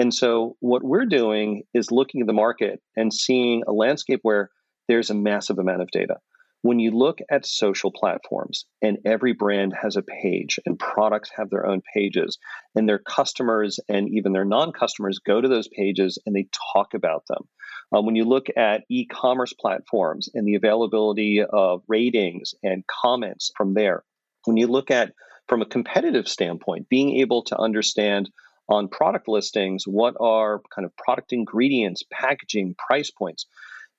And 0.00 0.14
so, 0.14 0.56
what 0.60 0.82
we're 0.82 1.04
doing 1.04 1.64
is 1.74 1.92
looking 1.92 2.22
at 2.22 2.26
the 2.26 2.32
market 2.32 2.80
and 2.96 3.12
seeing 3.12 3.64
a 3.68 3.72
landscape 3.72 4.20
where 4.22 4.48
there's 4.88 5.10
a 5.10 5.14
massive 5.14 5.58
amount 5.58 5.82
of 5.82 5.90
data. 5.90 6.16
When 6.62 6.78
you 6.78 6.90
look 6.90 7.18
at 7.30 7.44
social 7.44 7.92
platforms 7.92 8.64
and 8.80 8.96
every 9.04 9.34
brand 9.34 9.74
has 9.78 9.96
a 9.96 10.02
page 10.02 10.58
and 10.64 10.78
products 10.78 11.30
have 11.36 11.50
their 11.50 11.66
own 11.66 11.82
pages 11.94 12.38
and 12.74 12.88
their 12.88 12.98
customers 12.98 13.78
and 13.90 14.08
even 14.08 14.32
their 14.32 14.46
non-customers 14.46 15.18
go 15.18 15.38
to 15.38 15.48
those 15.48 15.68
pages 15.68 16.18
and 16.24 16.34
they 16.34 16.48
talk 16.72 16.94
about 16.94 17.24
them. 17.28 17.46
Um, 17.92 18.06
when 18.06 18.16
you 18.16 18.24
look 18.24 18.46
at 18.56 18.84
e-commerce 18.88 19.52
platforms 19.52 20.30
and 20.32 20.48
the 20.48 20.54
availability 20.54 21.42
of 21.42 21.82
ratings 21.88 22.54
and 22.62 22.84
comments 22.86 23.50
from 23.54 23.74
there 23.74 24.02
when 24.44 24.56
you 24.56 24.66
look 24.66 24.90
at 24.90 25.12
from 25.46 25.60
a 25.60 25.66
competitive 25.66 26.26
standpoint 26.26 26.88
being 26.88 27.18
able 27.20 27.42
to 27.44 27.58
understand 27.58 28.30
on 28.70 28.88
product 28.88 29.28
listings 29.28 29.84
what 29.86 30.14
are 30.20 30.60
kind 30.74 30.86
of 30.86 30.96
product 30.96 31.32
ingredients 31.32 32.02
packaging 32.10 32.74
price 32.78 33.10
points 33.10 33.46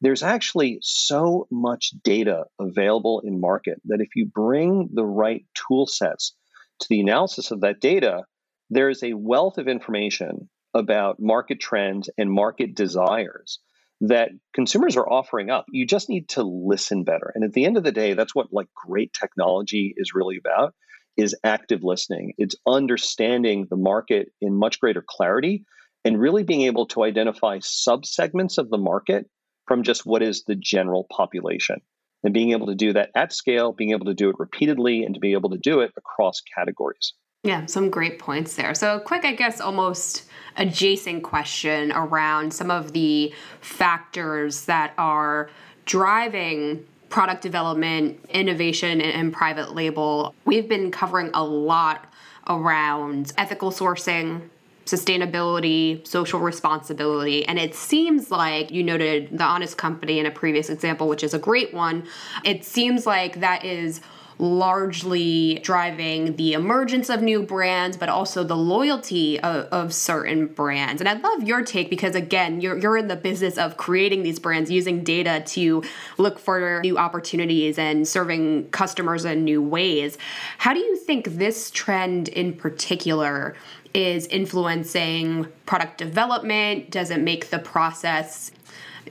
there's 0.02 0.24
actually 0.24 0.80
so 0.82 1.48
much 1.52 1.92
data 2.04 2.46
available 2.60 3.22
in 3.24 3.40
market 3.40 3.80
that 3.86 4.02
if 4.02 4.10
you 4.16 4.26
bring 4.26 4.90
the 4.94 5.06
right 5.06 5.46
tool 5.54 5.86
sets 5.86 6.34
to 6.80 6.88
the 6.90 7.00
analysis 7.00 7.52
of 7.52 7.62
that 7.62 7.80
data, 7.80 8.24
there 8.72 8.90
is 8.90 9.04
a 9.04 9.14
wealth 9.14 9.60
of 9.60 9.68
information 9.68 10.50
about 10.74 11.20
market 11.20 11.60
trends 11.60 12.10
and 12.18 12.32
market 12.32 12.76
desires 12.76 13.60
that 14.02 14.32
consumers 14.56 14.98
are 14.98 15.08
offering 15.08 15.52
up. 15.52 15.66
You 15.72 15.86
just 15.86 16.10
need 16.10 16.30
to 16.30 16.42
listen 16.42 17.04
better. 17.04 17.32
And 17.36 17.44
at 17.44 17.54
the 17.54 17.66
end 17.66 17.78
of 17.78 17.84
the 17.84 17.92
day, 17.92 18.16
that's 18.16 18.34
what 18.34 18.48
like 18.52 18.70
great 18.88 19.14
technology 19.14 19.94
is 19.96 20.16
really 20.16 20.38
about 20.38 20.74
is 21.18 21.36
active 21.44 21.84
listening. 21.84 22.34
It's 22.38 22.56
understanding 22.68 23.68
the 23.70 23.76
market 23.76 24.32
in 24.42 24.56
much 24.56 24.80
greater 24.80 25.04
clarity 25.06 25.66
and 26.04 26.20
really 26.20 26.44
being 26.44 26.62
able 26.62 26.88
to 26.88 27.04
identify 27.04 27.60
subsegments 27.60 28.58
of 28.58 28.70
the 28.70 28.78
market 28.78 29.30
from 29.68 29.84
just 29.84 30.06
what 30.06 30.24
is 30.24 30.44
the 30.46 30.56
general 30.56 31.06
population. 31.12 31.82
And 32.24 32.34
being 32.34 32.52
able 32.52 32.68
to 32.68 32.76
do 32.76 32.94
that 32.94 33.10
at 33.16 33.34
scale, 33.34 33.72
being 33.72 33.92
able 33.92 34.06
to 34.06 34.14
do 34.14 34.30
it 34.30 34.36
repeatedly, 34.38 35.04
and 35.04 35.14
to 35.16 35.20
be 35.20 35.34
able 35.34 35.50
to 35.52 35.58
do 35.58 35.80
it 35.80 35.92
across 35.98 36.42
categories. 36.56 37.14
Yeah, 37.44 37.66
some 37.66 37.90
great 37.90 38.20
points 38.20 38.56
there. 38.56 38.76
So, 38.76 38.98
a 38.98 39.00
quick, 39.00 39.26
I 39.26 39.34
guess, 39.34 39.60
almost 39.60 40.30
adjacent 40.58 41.24
question 41.24 41.92
around 41.92 42.54
some 42.54 42.70
of 42.70 42.94
the 42.94 43.34
factors 43.62 44.66
that 44.66 44.94
are 45.00 45.50
driving 45.86 46.86
product 47.12 47.42
development, 47.44 48.26
innovation, 48.30 49.02
and, 49.02 49.32
private 49.32 49.76
label. 49.76 50.34
We've 50.46 50.68
been 50.68 50.92
covering 50.92 51.30
a 51.34 51.44
lot 51.44 52.12
around 52.48 53.32
ethical 53.38 53.72
sourcing, 53.72 54.50
sustainability, 54.86 56.06
social 56.08 56.40
responsibility. 56.40 57.46
And 57.46 57.60
it 57.60 57.76
seems 57.76 58.32
like 58.32 58.72
you 58.72 58.84
noted 58.84 59.38
the 59.38 59.44
Honest 59.44 59.78
Company 59.78 60.20
in 60.20 60.26
a 60.26 60.32
previous 60.32 60.70
example, 60.70 61.08
which 61.08 61.24
is 61.24 61.34
a 61.34 61.40
great 61.40 61.74
one. 61.74 62.08
It 62.44 62.66
seems 62.66 63.06
like 63.06 63.40
that 63.42 63.64
is 63.64 64.02
largely 64.42 65.60
driving 65.62 66.36
the 66.36 66.54
emergence 66.54 67.12
of 67.12 67.22
new 67.22 67.44
brands, 67.44 67.96
but 67.96 68.10
also 68.10 68.44
the 68.44 68.58
loyalty 68.58 69.40
of, 69.40 69.66
of, 69.66 69.94
certain 69.94 70.48
brands. 70.48 71.00
And 71.00 71.08
I 71.08 71.14
love 71.14 71.44
your 71.44 71.62
take 71.62 71.92
because, 71.92 72.16
again, 72.16 72.60
you're, 72.60 72.76
you're 72.76 72.98
in 72.98 73.08
the 73.08 73.16
business 73.16 73.60
of 73.60 73.78
creating 73.78 74.24
these 74.24 74.40
brands 74.40 74.72
using 74.72 75.04
data 75.04 75.44
to 75.48 75.84
look 76.18 76.40
for 76.40 76.82
new 76.82 76.98
opportunities 76.98 77.78
and 77.78 78.08
serving 78.08 78.70
customers 78.70 79.26
in 79.26 79.44
new 79.44 79.62
ways. 79.62 80.18
How 80.58 80.74
do 80.74 80.80
you 80.80 80.98
think 80.98 81.26
this 81.36 81.70
trend 81.70 82.28
in 82.28 82.54
particular 82.54 83.56
is 83.94 84.26
influencing 84.28 85.46
product 85.68 86.00
development? 86.00 86.90
Does 86.90 87.12
it 87.12 87.20
make 87.20 87.52
the 87.52 87.60
process 87.60 88.52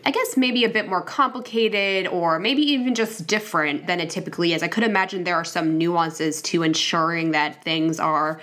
I 0.05 0.11
guess 0.11 0.37
maybe 0.37 0.65
a 0.65 0.69
bit 0.69 0.89
more 0.89 1.03
complicated 1.03 2.07
or 2.09 2.39
maybe 2.39 2.63
even 2.63 2.95
just 2.95 3.27
different 3.27 3.87
than 3.87 4.01
it 4.01 4.11
typically 4.11 4.53
is. 4.53 4.63
I 4.63 4.69
could 4.69 4.85
imagine 4.85 5.25
there 5.25 5.37
are 5.37 5.45
some 5.45 5.79
nuances 5.79 6.41
to 6.43 6.63
ensuring 6.63 7.33
that 7.33 7.63
things 7.65 8.01
are 8.01 8.41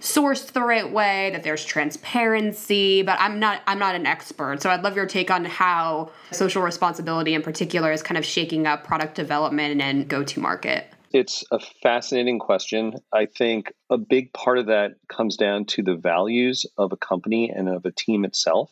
sourced 0.00 0.52
the 0.52 0.62
right 0.62 0.90
way, 0.90 1.30
that 1.30 1.42
there's 1.42 1.64
transparency, 1.64 3.02
but 3.02 3.18
I'm 3.20 3.38
not 3.38 3.60
I'm 3.66 3.78
not 3.78 3.94
an 3.94 4.06
expert. 4.06 4.62
So 4.62 4.70
I'd 4.70 4.82
love 4.82 4.96
your 4.96 5.06
take 5.06 5.30
on 5.30 5.44
how 5.44 6.10
social 6.32 6.62
responsibility 6.62 7.34
in 7.34 7.42
particular 7.42 7.92
is 7.92 8.02
kind 8.02 8.18
of 8.18 8.24
shaking 8.24 8.66
up 8.66 8.84
product 8.84 9.14
development 9.14 9.80
and 9.80 10.08
go 10.08 10.24
to 10.24 10.40
market. 10.40 10.86
It's 11.12 11.44
a 11.50 11.58
fascinating 11.82 12.38
question. 12.38 12.94
I 13.12 13.26
think 13.26 13.72
a 13.90 13.98
big 13.98 14.32
part 14.32 14.58
of 14.58 14.66
that 14.66 14.92
comes 15.08 15.36
down 15.36 15.64
to 15.66 15.82
the 15.82 15.96
values 15.96 16.66
of 16.78 16.92
a 16.92 16.96
company 16.96 17.50
and 17.50 17.68
of 17.68 17.84
a 17.84 17.90
team 17.90 18.24
itself. 18.24 18.70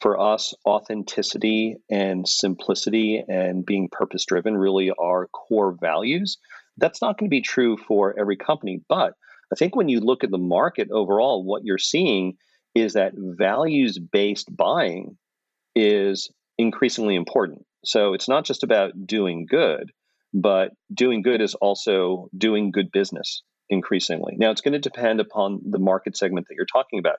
For 0.00 0.18
us, 0.18 0.54
authenticity 0.66 1.76
and 1.90 2.26
simplicity 2.26 3.22
and 3.26 3.64
being 3.66 3.88
purpose 3.90 4.24
driven 4.24 4.56
really 4.56 4.90
are 4.98 5.26
core 5.28 5.76
values. 5.78 6.38
That's 6.78 7.02
not 7.02 7.18
going 7.18 7.28
to 7.28 7.34
be 7.34 7.42
true 7.42 7.76
for 7.76 8.18
every 8.18 8.36
company, 8.36 8.80
but 8.88 9.14
I 9.52 9.56
think 9.56 9.76
when 9.76 9.88
you 9.88 10.00
look 10.00 10.24
at 10.24 10.30
the 10.30 10.38
market 10.38 10.88
overall, 10.90 11.44
what 11.44 11.64
you're 11.64 11.76
seeing 11.76 12.36
is 12.74 12.94
that 12.94 13.12
values 13.16 13.98
based 13.98 14.54
buying 14.56 15.18
is 15.74 16.30
increasingly 16.56 17.16
important. 17.16 17.66
So 17.84 18.14
it's 18.14 18.28
not 18.28 18.44
just 18.44 18.62
about 18.62 18.92
doing 19.06 19.46
good, 19.48 19.90
but 20.32 20.72
doing 20.94 21.22
good 21.22 21.40
is 21.40 21.54
also 21.54 22.28
doing 22.36 22.70
good 22.70 22.92
business 22.92 23.42
increasingly. 23.68 24.36
Now, 24.36 24.50
it's 24.50 24.60
going 24.60 24.72
to 24.72 24.78
depend 24.78 25.20
upon 25.20 25.60
the 25.68 25.78
market 25.78 26.16
segment 26.16 26.46
that 26.48 26.54
you're 26.54 26.66
talking 26.66 26.98
about. 26.98 27.16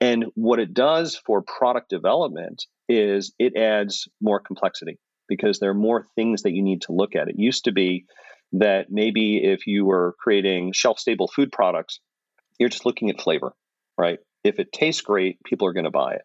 And 0.00 0.26
what 0.34 0.58
it 0.58 0.74
does 0.74 1.16
for 1.16 1.42
product 1.42 1.88
development 1.88 2.66
is 2.88 3.32
it 3.38 3.56
adds 3.56 4.08
more 4.20 4.40
complexity 4.40 4.98
because 5.28 5.58
there 5.58 5.70
are 5.70 5.74
more 5.74 6.06
things 6.14 6.42
that 6.42 6.52
you 6.52 6.62
need 6.62 6.82
to 6.82 6.92
look 6.92 7.16
at. 7.16 7.28
It 7.28 7.38
used 7.38 7.64
to 7.64 7.72
be 7.72 8.06
that 8.52 8.86
maybe 8.90 9.38
if 9.44 9.66
you 9.66 9.84
were 9.84 10.14
creating 10.18 10.72
shelf 10.72 10.98
stable 10.98 11.28
food 11.28 11.50
products, 11.50 12.00
you're 12.58 12.68
just 12.68 12.86
looking 12.86 13.10
at 13.10 13.20
flavor, 13.20 13.54
right? 13.98 14.18
If 14.44 14.58
it 14.58 14.72
tastes 14.72 15.00
great, 15.00 15.42
people 15.44 15.66
are 15.66 15.72
going 15.72 15.84
to 15.84 15.90
buy 15.90 16.14
it. 16.14 16.22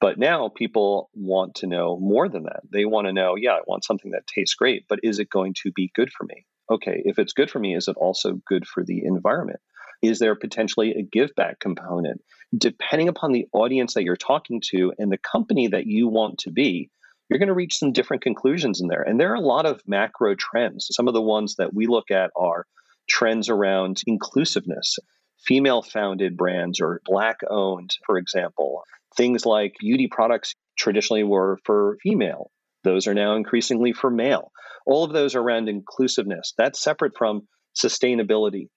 But 0.00 0.18
now 0.18 0.48
people 0.48 1.10
want 1.12 1.56
to 1.56 1.66
know 1.66 1.98
more 2.00 2.28
than 2.28 2.44
that. 2.44 2.62
They 2.72 2.86
want 2.86 3.06
to 3.06 3.12
know, 3.12 3.34
yeah, 3.36 3.52
I 3.52 3.60
want 3.66 3.84
something 3.84 4.12
that 4.12 4.26
tastes 4.26 4.54
great, 4.54 4.86
but 4.88 5.00
is 5.02 5.18
it 5.18 5.28
going 5.28 5.54
to 5.62 5.70
be 5.72 5.92
good 5.94 6.10
for 6.10 6.24
me? 6.24 6.46
Okay, 6.70 7.02
if 7.04 7.18
it's 7.18 7.34
good 7.34 7.50
for 7.50 7.58
me, 7.58 7.76
is 7.76 7.86
it 7.86 7.96
also 7.96 8.40
good 8.46 8.66
for 8.66 8.82
the 8.82 9.04
environment? 9.04 9.60
Is 10.02 10.18
there 10.18 10.34
potentially 10.34 10.92
a 10.92 11.02
give 11.02 11.34
back 11.34 11.60
component? 11.60 12.22
Depending 12.56 13.08
upon 13.08 13.32
the 13.32 13.46
audience 13.52 13.94
that 13.94 14.04
you're 14.04 14.16
talking 14.16 14.60
to 14.70 14.92
and 14.98 15.10
the 15.10 15.18
company 15.18 15.68
that 15.68 15.86
you 15.86 16.08
want 16.08 16.38
to 16.38 16.50
be, 16.50 16.90
you're 17.28 17.38
going 17.38 17.48
to 17.48 17.54
reach 17.54 17.78
some 17.78 17.92
different 17.92 18.22
conclusions 18.22 18.80
in 18.80 18.88
there. 18.88 19.02
And 19.02 19.20
there 19.20 19.30
are 19.32 19.36
a 19.36 19.40
lot 19.40 19.66
of 19.66 19.82
macro 19.86 20.34
trends. 20.34 20.88
Some 20.90 21.06
of 21.06 21.14
the 21.14 21.22
ones 21.22 21.56
that 21.56 21.72
we 21.72 21.86
look 21.86 22.10
at 22.10 22.30
are 22.36 22.66
trends 23.08 23.48
around 23.48 24.02
inclusiveness, 24.06 24.98
female 25.44 25.82
founded 25.82 26.36
brands 26.36 26.80
or 26.80 27.02
black 27.04 27.38
owned, 27.48 27.94
for 28.04 28.18
example, 28.18 28.82
Things 29.16 29.44
like 29.44 29.74
beauty 29.80 30.08
products 30.08 30.54
traditionally 30.78 31.24
were 31.24 31.58
for 31.64 31.96
female, 32.02 32.50
those 32.84 33.06
are 33.06 33.14
now 33.14 33.34
increasingly 33.34 33.92
for 33.92 34.10
male. 34.10 34.52
All 34.86 35.04
of 35.04 35.12
those 35.12 35.34
are 35.34 35.40
around 35.40 35.68
inclusiveness. 35.68 36.54
That's 36.56 36.80
separate 36.80 37.12
from 37.16 37.46
sustainability. 37.76 38.68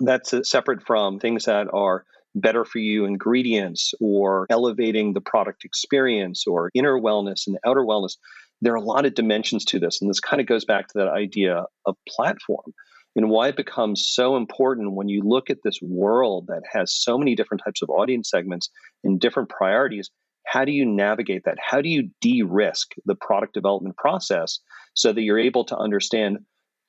That's 0.00 0.34
separate 0.48 0.82
from 0.86 1.18
things 1.18 1.44
that 1.44 1.68
are 1.72 2.04
better 2.34 2.64
for 2.64 2.78
you 2.78 3.06
ingredients 3.06 3.94
or 3.98 4.46
elevating 4.50 5.14
the 5.14 5.20
product 5.22 5.64
experience 5.64 6.44
or 6.46 6.70
inner 6.74 7.00
wellness 7.00 7.46
and 7.46 7.58
outer 7.66 7.80
wellness. 7.80 8.16
There 8.60 8.74
are 8.74 8.76
a 8.76 8.82
lot 8.82 9.06
of 9.06 9.14
dimensions 9.14 9.64
to 9.66 9.78
this. 9.78 10.00
And 10.00 10.10
this 10.10 10.20
kind 10.20 10.40
of 10.40 10.46
goes 10.46 10.64
back 10.64 10.88
to 10.88 10.98
that 10.98 11.08
idea 11.08 11.64
of 11.86 11.96
platform 12.08 12.74
and 13.16 13.30
why 13.30 13.48
it 13.48 13.56
becomes 13.56 14.06
so 14.06 14.36
important 14.36 14.92
when 14.92 15.08
you 15.08 15.22
look 15.24 15.48
at 15.48 15.62
this 15.64 15.78
world 15.80 16.48
that 16.48 16.62
has 16.70 16.94
so 16.94 17.16
many 17.16 17.34
different 17.34 17.62
types 17.64 17.80
of 17.82 17.88
audience 17.88 18.28
segments 18.30 18.68
and 19.02 19.18
different 19.18 19.48
priorities. 19.48 20.10
How 20.46 20.66
do 20.66 20.72
you 20.72 20.84
navigate 20.84 21.44
that? 21.46 21.56
How 21.58 21.80
do 21.80 21.88
you 21.88 22.10
de 22.20 22.42
risk 22.42 22.92
the 23.06 23.14
product 23.14 23.54
development 23.54 23.96
process 23.96 24.60
so 24.94 25.12
that 25.12 25.22
you're 25.22 25.38
able 25.38 25.64
to 25.64 25.76
understand 25.76 26.38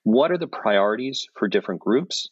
what 0.04 0.32
are 0.32 0.38
the 0.38 0.48
priorities 0.48 1.25
for 1.36 1.48
different 1.48 1.79
groups? 1.79 2.29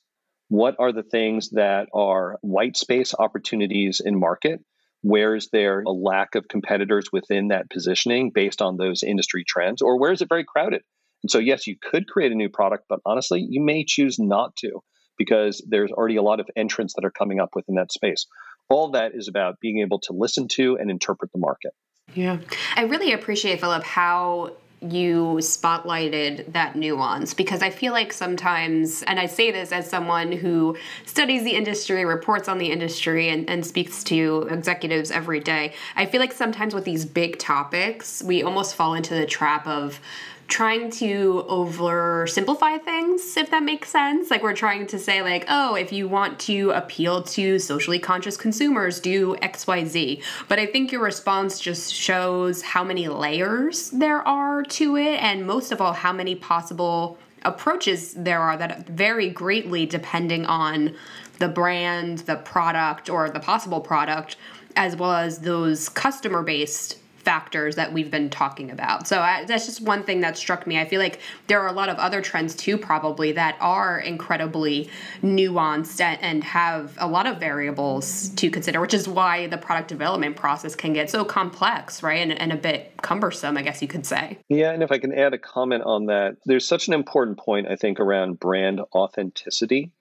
What 0.47 0.75
are 0.79 0.91
the 0.91 1.03
things 1.03 1.49
that 1.51 1.87
are 1.93 2.37
white 2.41 2.77
space 2.77 3.13
opportunities 3.17 4.01
in 4.03 4.19
market? 4.19 4.59
Where 5.01 5.35
is 5.35 5.49
there 5.51 5.81
a 5.81 5.91
lack 5.91 6.35
of 6.35 6.47
competitors 6.47 7.05
within 7.11 7.49
that 7.49 7.69
positioning 7.69 8.31
based 8.33 8.61
on 8.61 8.77
those 8.77 9.03
industry 9.03 9.43
trends? 9.47 9.81
Or 9.81 9.99
where 9.99 10.11
is 10.11 10.21
it 10.21 10.29
very 10.29 10.45
crowded? 10.45 10.81
And 11.23 11.31
so, 11.31 11.39
yes, 11.39 11.67
you 11.67 11.75
could 11.81 12.07
create 12.07 12.31
a 12.31 12.35
new 12.35 12.49
product, 12.49 12.85
but 12.89 12.99
honestly, 13.05 13.45
you 13.47 13.63
may 13.63 13.83
choose 13.85 14.17
not 14.19 14.55
to 14.57 14.81
because 15.17 15.65
there's 15.67 15.91
already 15.91 16.17
a 16.17 16.21
lot 16.21 16.39
of 16.39 16.47
entrants 16.55 16.93
that 16.95 17.05
are 17.05 17.11
coming 17.11 17.39
up 17.39 17.49
within 17.55 17.75
that 17.75 17.91
space. 17.91 18.27
All 18.69 18.91
that 18.91 19.11
is 19.15 19.27
about 19.27 19.59
being 19.59 19.79
able 19.79 19.99
to 20.01 20.13
listen 20.13 20.47
to 20.49 20.77
and 20.79 20.89
interpret 20.89 21.31
the 21.31 21.39
market. 21.39 21.71
Yeah. 22.13 22.39
I 22.75 22.83
really 22.83 23.13
appreciate, 23.13 23.59
Philip, 23.59 23.83
how 23.83 24.55
you 24.81 25.37
spotlighted 25.39 26.51
that 26.53 26.75
nuance. 26.75 27.33
Because 27.33 27.61
I 27.61 27.69
feel 27.69 27.93
like 27.93 28.13
sometimes, 28.13 29.03
and 29.03 29.19
I 29.19 29.25
say 29.25 29.51
this 29.51 29.71
as 29.71 29.89
someone 29.89 30.31
who 30.31 30.77
studies 31.05 31.43
the 31.43 31.51
industry, 31.55 32.05
reports 32.05 32.47
on 32.47 32.57
the 32.57 32.71
industry, 32.71 33.29
and, 33.29 33.49
and 33.49 33.65
speaks 33.65 34.03
to 34.05 34.47
executives 34.49 35.11
every 35.11 35.39
day, 35.39 35.73
I 35.95 36.05
feel 36.05 36.19
like 36.19 36.33
sometimes 36.33 36.73
with 36.73 36.85
these 36.85 37.05
big 37.05 37.39
topics, 37.39 38.23
we 38.23 38.43
almost 38.43 38.75
fall 38.75 38.93
into 38.93 39.15
the 39.15 39.25
trap 39.25 39.65
of 39.67 39.99
trying 40.47 40.91
to 40.91 41.45
oversimplify 41.49 42.81
things, 42.81 43.35
if 43.35 43.49
that 43.49 43.63
makes 43.63 43.89
sense. 43.89 44.29
Like 44.29 44.43
we're 44.43 44.53
trying 44.55 44.87
to 44.87 44.99
say, 44.99 45.21
like, 45.21 45.45
oh, 45.47 45.75
if 45.75 45.91
you 45.91 46.07
want 46.07 46.39
to 46.41 46.71
appeal 46.71 47.23
to 47.23 47.59
socially 47.59 47.99
conscious 47.99 48.37
consumers, 48.37 48.99
do 48.99 49.35
XYZ. 49.41 50.21
But 50.47 50.59
I 50.59 50.65
think 50.65 50.91
your 50.91 51.01
response 51.01 51.59
just 51.59 51.93
shows 51.93 52.61
how 52.61 52.83
many 52.83 53.07
layers 53.07 53.89
there 53.89 54.25
are 54.27 54.63
to 54.63 54.97
it, 54.97 55.21
and 55.21 55.45
most 55.45 55.71
of 55.71 55.81
all, 55.81 55.93
how 55.93 56.13
many 56.13 56.35
possible 56.35 57.17
approaches 57.43 58.13
there 58.13 58.41
are 58.41 58.57
that 58.57 58.87
vary 58.87 59.29
greatly 59.29 59.85
depending 59.85 60.45
on 60.45 60.95
the 61.39 61.47
brand, 61.47 62.19
the 62.19 62.37
product, 62.37 63.09
or 63.09 63.29
the 63.29 63.39
possible 63.39 63.81
product, 63.81 64.37
as 64.75 64.95
well 64.95 65.11
as 65.11 65.39
those 65.39 65.89
customer 65.89 66.41
based 66.43 66.97
factors 67.25 67.75
that 67.75 67.91
we've 67.91 68.11
been 68.11 68.29
talking 68.29 68.71
about. 68.71 69.07
So 69.07 69.19
I, 69.19 69.43
that's 69.45 69.65
just 69.65 69.81
one 69.81 70.03
thing 70.03 70.21
that 70.21 70.37
struck 70.37 70.67
me. 70.67 70.79
I 70.79 70.85
feel 70.85 71.01
like 71.01 71.19
there 71.47 71.59
are 71.59 71.67
a 71.67 71.73
lot 71.73 71.89
of 71.89 71.97
other 71.97 72.21
trends 72.21 72.55
too, 72.55 72.77
probably, 72.77 73.31
that 73.33 73.57
are 73.59 73.99
incredibly 73.99 74.89
nuanced 75.21 75.99
and, 75.99 76.45
have 76.45 76.95
a 76.99 77.07
lot 77.07 77.25
of 77.25 77.39
variables 77.39 78.29
to 78.29 78.51
consider, 78.51 78.79
which 78.79 78.93
is 78.93 79.07
why 79.07 79.47
the 79.47 79.57
product 79.57 79.87
development 79.87 80.35
process 80.35 80.75
can 80.75 80.93
get 80.93 81.09
so 81.09 81.25
complex, 81.25 82.03
right? 82.03 82.19
And, 82.19 82.39
and 82.39 82.53
a 82.53 82.55
bit 82.55 82.93
cumbersome, 83.01 83.57
I 83.57 83.63
guess 83.63 83.81
you 83.81 83.87
could 83.87 84.05
say. 84.05 84.37
Yeah, 84.47 84.71
and 84.71 84.83
if 84.83 84.91
I 84.91 84.99
can 84.99 85.11
add 85.11 85.33
a 85.33 85.39
comment 85.39 85.83
on 85.83 86.05
that, 86.05 86.37
there's 86.45 86.67
such 86.67 86.87
an 86.87 86.93
important 86.93 87.39
point, 87.39 87.67
I 87.67 87.77
think, 87.77 87.99
around 87.99 88.39
brand 88.39 88.79
authenticity 88.93 89.91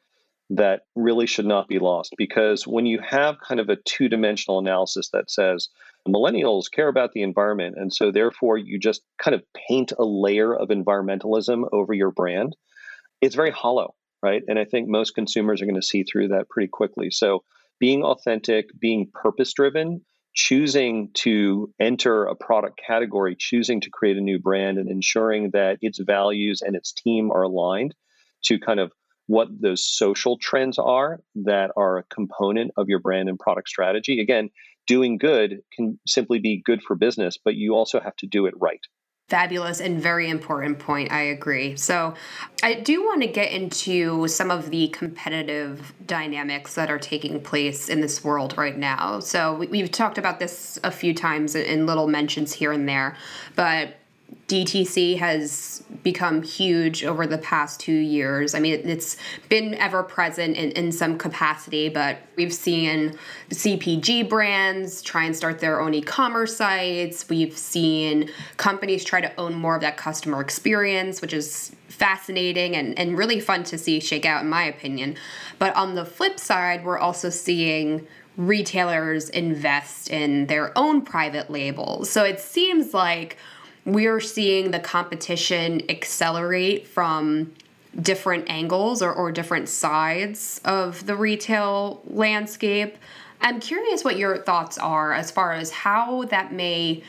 that 0.50 0.82
really 0.94 1.26
should 1.26 1.46
not 1.46 1.68
be 1.68 1.78
lost 1.78 2.14
because 2.18 2.66
when 2.66 2.86
you 2.86 3.00
have 3.00 3.36
kind 3.40 3.60
of 3.60 3.68
a 3.70 3.76
two 3.76 4.08
dimensional 4.08 4.58
analysis 4.58 5.08
that 5.12 5.30
says, 5.30 5.68
millennials 6.08 6.70
care 6.70 6.88
about 6.88 7.12
the 7.12 7.22
environment. 7.22 7.76
And 7.78 7.92
so, 7.92 8.10
therefore, 8.10 8.58
you 8.58 8.78
just 8.78 9.02
kind 9.18 9.34
of 9.34 9.42
paint 9.68 9.92
a 9.98 10.04
layer 10.04 10.54
of 10.54 10.68
environmentalism 10.68 11.64
over 11.72 11.94
your 11.94 12.10
brand. 12.10 12.56
It's 13.20 13.34
very 13.34 13.50
hollow, 13.50 13.94
right? 14.22 14.42
And 14.46 14.58
I 14.58 14.64
think 14.64 14.88
most 14.88 15.14
consumers 15.14 15.62
are 15.62 15.66
going 15.66 15.80
to 15.80 15.86
see 15.86 16.02
through 16.02 16.28
that 16.28 16.48
pretty 16.48 16.68
quickly. 16.68 17.10
So, 17.10 17.42
being 17.80 18.04
authentic, 18.04 18.68
being 18.78 19.10
purpose 19.12 19.52
driven, 19.52 20.02
choosing 20.34 21.10
to 21.14 21.72
enter 21.80 22.24
a 22.24 22.34
product 22.34 22.80
category, 22.86 23.36
choosing 23.38 23.80
to 23.80 23.90
create 23.90 24.16
a 24.16 24.20
new 24.20 24.38
brand, 24.38 24.78
and 24.78 24.90
ensuring 24.90 25.50
that 25.52 25.78
its 25.80 25.98
values 25.98 26.62
and 26.62 26.76
its 26.76 26.92
team 26.92 27.30
are 27.30 27.42
aligned 27.42 27.94
to 28.44 28.58
kind 28.58 28.78
of 28.78 28.92
what 29.26 29.48
those 29.60 29.86
social 29.86 30.38
trends 30.38 30.78
are 30.78 31.20
that 31.34 31.70
are 31.76 31.98
a 31.98 32.02
component 32.04 32.72
of 32.76 32.88
your 32.88 32.98
brand 32.98 33.28
and 33.28 33.38
product 33.38 33.68
strategy. 33.68 34.20
Again, 34.20 34.50
doing 34.86 35.18
good 35.18 35.62
can 35.74 35.98
simply 36.06 36.38
be 36.38 36.62
good 36.64 36.82
for 36.82 36.94
business, 36.94 37.38
but 37.42 37.54
you 37.54 37.74
also 37.74 38.00
have 38.00 38.16
to 38.16 38.26
do 38.26 38.46
it 38.46 38.54
right. 38.58 38.80
Fabulous 39.30 39.80
and 39.80 40.02
very 40.02 40.28
important 40.28 40.78
point. 40.78 41.10
I 41.10 41.22
agree. 41.22 41.76
So, 41.76 42.12
I 42.62 42.74
do 42.74 43.02
want 43.02 43.22
to 43.22 43.26
get 43.26 43.52
into 43.52 44.28
some 44.28 44.50
of 44.50 44.68
the 44.68 44.88
competitive 44.88 45.94
dynamics 46.04 46.74
that 46.74 46.90
are 46.90 46.98
taking 46.98 47.40
place 47.40 47.88
in 47.88 48.02
this 48.02 48.22
world 48.22 48.54
right 48.58 48.76
now. 48.76 49.20
So, 49.20 49.54
we've 49.54 49.90
talked 49.90 50.18
about 50.18 50.40
this 50.40 50.78
a 50.84 50.90
few 50.90 51.14
times 51.14 51.54
in 51.54 51.86
little 51.86 52.06
mentions 52.06 52.52
here 52.52 52.70
and 52.70 52.86
there, 52.86 53.16
but 53.56 53.96
DTC 54.48 55.18
has 55.18 55.82
become 56.02 56.42
huge 56.42 57.04
over 57.04 57.26
the 57.26 57.38
past 57.38 57.80
two 57.80 57.92
years. 57.92 58.54
I 58.54 58.60
mean, 58.60 58.88
it's 58.88 59.16
been 59.48 59.74
ever 59.74 60.02
present 60.02 60.56
in, 60.56 60.70
in 60.72 60.92
some 60.92 61.18
capacity, 61.18 61.88
but 61.88 62.18
we've 62.36 62.52
seen 62.52 63.18
CPG 63.50 64.28
brands 64.28 65.02
try 65.02 65.24
and 65.24 65.34
start 65.34 65.60
their 65.60 65.80
own 65.80 65.94
e 65.94 66.02
commerce 66.02 66.56
sites. 66.56 67.28
We've 67.28 67.56
seen 67.56 68.30
companies 68.56 69.04
try 69.04 69.20
to 69.20 69.34
own 69.40 69.54
more 69.54 69.76
of 69.76 69.80
that 69.80 69.96
customer 69.96 70.40
experience, 70.40 71.20
which 71.20 71.32
is 71.32 71.74
fascinating 71.88 72.76
and, 72.76 72.98
and 72.98 73.16
really 73.16 73.40
fun 73.40 73.64
to 73.64 73.78
see 73.78 74.00
shake 74.00 74.26
out, 74.26 74.42
in 74.42 74.48
my 74.48 74.64
opinion. 74.64 75.16
But 75.58 75.74
on 75.76 75.94
the 75.94 76.04
flip 76.04 76.38
side, 76.38 76.84
we're 76.84 76.98
also 76.98 77.30
seeing 77.30 78.06
retailers 78.36 79.30
invest 79.30 80.10
in 80.10 80.46
their 80.46 80.76
own 80.76 81.02
private 81.02 81.50
labels. 81.50 82.10
So 82.10 82.24
it 82.24 82.40
seems 82.40 82.92
like 82.92 83.36
we're 83.84 84.20
seeing 84.20 84.70
the 84.70 84.78
competition 84.78 85.82
accelerate 85.90 86.86
from 86.86 87.52
different 88.00 88.48
angles 88.48 89.02
or, 89.02 89.12
or 89.12 89.30
different 89.30 89.68
sides 89.68 90.60
of 90.64 91.06
the 91.06 91.14
retail 91.14 92.02
landscape. 92.06 92.96
I'm 93.40 93.60
curious 93.60 94.02
what 94.04 94.16
your 94.16 94.38
thoughts 94.38 94.78
are 94.78 95.12
as 95.12 95.30
far 95.30 95.52
as 95.52 95.70
how 95.70 96.24
that 96.24 96.52
may 96.52 97.02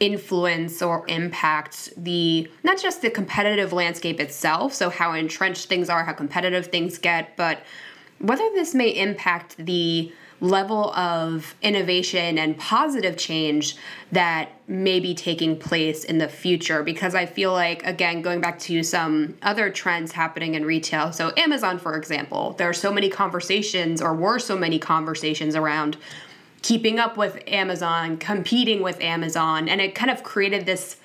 influence 0.00 0.82
or 0.82 1.04
impact 1.08 1.90
the 1.96 2.50
not 2.64 2.80
just 2.80 3.02
the 3.02 3.10
competitive 3.10 3.72
landscape 3.72 4.20
itself, 4.20 4.74
so 4.74 4.90
how 4.90 5.12
entrenched 5.12 5.66
things 5.66 5.88
are, 5.88 6.04
how 6.04 6.12
competitive 6.12 6.66
things 6.66 6.98
get, 6.98 7.36
but 7.36 7.60
whether 8.18 8.48
this 8.50 8.74
may 8.74 8.88
impact 8.88 9.56
the 9.58 10.12
level 10.42 10.92
of 10.94 11.54
innovation 11.62 12.36
and 12.36 12.58
positive 12.58 13.16
change 13.16 13.76
that 14.10 14.50
may 14.66 14.98
be 14.98 15.14
taking 15.14 15.56
place 15.56 16.04
in 16.04 16.18
the 16.18 16.28
future. 16.28 16.82
Because 16.82 17.14
I 17.14 17.26
feel 17.26 17.52
like 17.52 17.86
again 17.86 18.22
going 18.22 18.40
back 18.40 18.58
to 18.60 18.82
some 18.82 19.36
other 19.42 19.70
trends 19.70 20.12
happening 20.12 20.56
in 20.56 20.64
retail. 20.64 21.12
So 21.12 21.32
Amazon 21.36 21.78
for 21.78 21.96
example 21.96 22.54
there 22.58 22.68
are 22.68 22.74
so 22.74 22.92
many 22.92 23.08
conversations 23.08 24.02
or 24.02 24.14
were 24.14 24.40
so 24.40 24.58
many 24.58 24.80
conversations 24.80 25.54
around 25.54 25.96
keeping 26.60 26.98
up 26.98 27.16
with 27.16 27.42
Amazon 27.46 28.16
competing 28.16 28.82
with 28.82 29.00
Amazon. 29.00 29.68
And 29.68 29.80
it 29.80 29.94
kind 29.94 30.10
of 30.10 30.24
created 30.24 30.66
this 30.66 30.96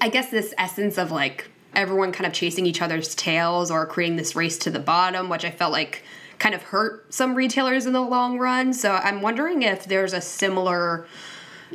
I 0.00 0.08
guess 0.08 0.30
this 0.30 0.54
essence 0.56 0.96
of 0.96 1.12
like 1.12 1.50
everyone 1.74 2.10
kind 2.12 2.26
of 2.26 2.32
chasing 2.32 2.64
each 2.64 2.80
other's 2.80 3.14
tails 3.14 3.70
or 3.70 3.84
creating 3.84 4.16
this 4.16 4.34
race 4.34 4.56
to 4.56 4.70
the 4.70 4.78
bottom 4.78 5.28
which 5.28 5.44
I 5.44 5.50
felt 5.50 5.72
like 5.72 6.02
kind 6.38 6.54
of 6.54 6.62
hurt 6.62 7.12
some 7.12 7.34
retailers 7.34 7.86
in 7.86 7.92
the 7.92 8.00
long 8.00 8.38
run. 8.38 8.72
So 8.72 8.92
I'm 8.92 9.22
wondering 9.22 9.62
if 9.62 9.84
there's 9.86 10.12
a 10.12 10.20
similar, 10.20 11.06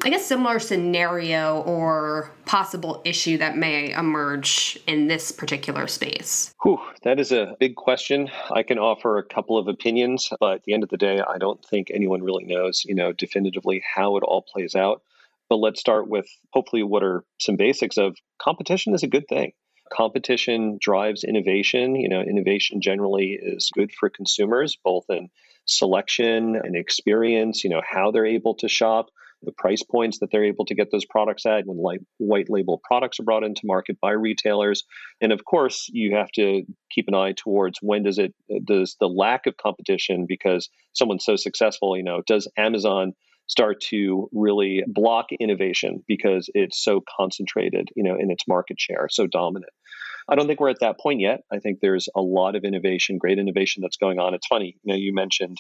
I 0.04 0.10
guess, 0.10 0.26
similar 0.26 0.60
scenario 0.60 1.62
or 1.62 2.32
possible 2.45 3.02
issue 3.06 3.38
that 3.38 3.58
may 3.58 3.91
emerge 3.91 4.80
in 4.88 5.08
this 5.08 5.32
particular 5.32 5.88
space. 5.88 6.54
Whew, 6.63 6.80
that 7.04 7.19
is 7.19 7.32
a 7.32 7.56
big 7.60 7.76
question. 7.76 8.30
I 8.52 8.63
can 8.63 8.80
offer 8.80 9.17
a 9.17 9.23
couple 9.23 9.58
of 9.58 9.67
opinions, 9.67 10.30
but 10.39 10.56
at 10.56 10.63
the 10.63 10.73
end 10.73 10.84
of 10.84 10.89
the 10.89 10.97
day, 10.97 11.21
I 11.21 11.38
don't 11.38 11.63
think 11.65 11.89
anyone 11.91 12.23
really 12.23 12.45
knows, 12.45 12.84
you 12.86 12.95
know, 12.95 13.12
definitively 13.12 13.84
how 13.95 14.17
it 14.17 14.23
all 14.23 14.41
plays 14.41 14.76
out. 14.76 15.02
But 15.49 15.58
let's 15.58 15.80
start 15.80 16.08
with 16.08 16.28
hopefully 16.52 16.84
what 16.84 17.04
are 17.04 17.23
some 17.39 17.58
basics 17.58 17.97
of 17.97 18.17
competition 18.41 18.95
is 18.95 19.04
a 19.04 19.08
good 19.08 19.28
thing 19.28 19.52
competition 19.95 20.77
drives 20.82 21.23
innovation. 21.23 21.95
You 21.95 22.10
know, 22.10 22.21
innovation 22.21 22.82
generally 22.82 23.38
is 23.41 23.69
good 23.73 23.91
for 23.91 24.10
consumers, 24.10 24.77
both 24.84 25.06
in 25.10 25.29
selection 25.65 26.56
and 26.56 26.75
experience, 26.75 27.63
you 27.63 27.69
know, 27.69 27.82
how 27.88 28.12
they're 28.12 28.25
able 28.25 28.56
to 28.56 28.67
shop, 28.67 29.08
the 29.43 29.51
price 29.51 29.84
points 29.84 30.19
that 30.19 30.32
they're 30.32 30.45
able 30.45 30.65
to 30.65 30.75
get 30.75 30.89
those 30.91 31.06
products 31.06 31.45
at 31.45 31.65
when 31.65 31.77
like 31.77 31.99
white 32.17 32.49
label 32.49 32.82
products 32.84 33.19
are 33.19 33.23
brought 33.23 33.43
into 33.43 33.62
market 33.65 33.97
by 34.01 34.12
retailers. 34.12 34.84
And 35.21 35.32
of 35.32 35.43
course, 35.45 35.89
you 35.91 36.15
have 36.15 36.32
to 36.32 36.63
keep 36.91 37.08
an 37.08 37.15
eye 37.15 37.34
towards 37.36 37.79
when 37.82 38.03
does 38.03 38.17
it 38.17 38.34
does 38.65 38.95
the 38.99 39.08
lack 39.08 39.45
of 39.45 39.58
competition 39.58 40.25
because 40.27 40.69
someone's 40.93 41.25
so 41.25 41.36
successful, 41.36 41.97
you 41.97 42.03
know, 42.03 42.21
does 42.25 42.47
Amazon 42.58 43.13
start 43.47 43.82
to 43.82 44.29
really 44.32 44.84
block 44.88 45.27
innovation 45.39 46.03
because 46.08 46.49
it's 46.53 46.82
so 46.82 47.03
concentrated, 47.17 47.89
you 47.95 48.03
know, 48.03 48.15
in 48.17 48.32
its 48.32 48.47
market 48.47 48.79
share, 48.79 49.08
so 49.10 49.27
dominant. 49.27 49.71
I 50.29 50.36
don't 50.36 50.47
think 50.47 50.59
we're 50.59 50.69
at 50.69 50.79
that 50.81 50.99
point 50.99 51.19
yet. 51.19 51.41
I 51.51 51.59
think 51.59 51.79
there's 51.79 52.07
a 52.15 52.21
lot 52.21 52.55
of 52.55 52.63
innovation, 52.63 53.17
great 53.17 53.39
innovation 53.39 53.81
that's 53.81 53.97
going 53.97 54.19
on. 54.19 54.33
It's 54.33 54.47
funny, 54.47 54.77
you 54.83 54.93
know, 54.93 54.97
you 54.97 55.13
mentioned 55.13 55.57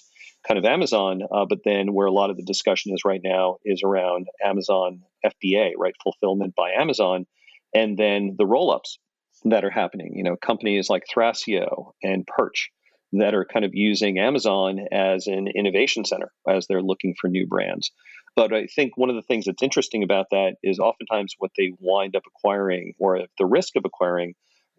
kind 0.47 0.57
of 0.57 0.65
Amazon, 0.65 1.21
uh, 1.31 1.45
but 1.47 1.59
then 1.65 1.93
where 1.93 2.07
a 2.07 2.11
lot 2.11 2.29
of 2.29 2.37
the 2.37 2.43
discussion 2.43 2.93
is 2.93 3.05
right 3.05 3.21
now 3.23 3.57
is 3.65 3.81
around 3.83 4.27
Amazon 4.43 5.01
FBA, 5.25 5.71
right, 5.77 5.95
fulfillment 6.03 6.53
by 6.55 6.71
Amazon, 6.71 7.25
and 7.73 7.97
then 7.97 8.35
the 8.37 8.45
roll-ups 8.45 8.99
that 9.45 9.65
are 9.65 9.69
happening. 9.69 10.13
You 10.15 10.23
know, 10.23 10.35
companies 10.35 10.89
like 10.89 11.03
Thrasio 11.13 11.91
and 12.01 12.25
Perch 12.25 12.69
that 13.13 13.35
are 13.35 13.45
kind 13.45 13.65
of 13.65 13.71
using 13.73 14.17
Amazon 14.17 14.79
as 14.91 15.27
an 15.27 15.47
innovation 15.47 16.03
center 16.03 16.31
as 16.47 16.65
they're 16.67 16.81
looking 16.81 17.13
for 17.19 17.29
new 17.29 17.45
brands. 17.45 17.91
But 18.35 18.53
I 18.53 18.65
think 18.65 18.97
one 18.97 19.09
of 19.09 19.15
the 19.15 19.21
things 19.21 19.45
that's 19.45 19.61
interesting 19.61 20.01
about 20.03 20.27
that 20.31 20.55
is 20.63 20.79
oftentimes 20.79 21.35
what 21.37 21.51
they 21.55 21.73
wind 21.79 22.15
up 22.15 22.23
acquiring 22.25 22.93
or 22.99 23.19
the 23.37 23.45
risk 23.45 23.75
of 23.75 23.83
acquiring 23.85 24.33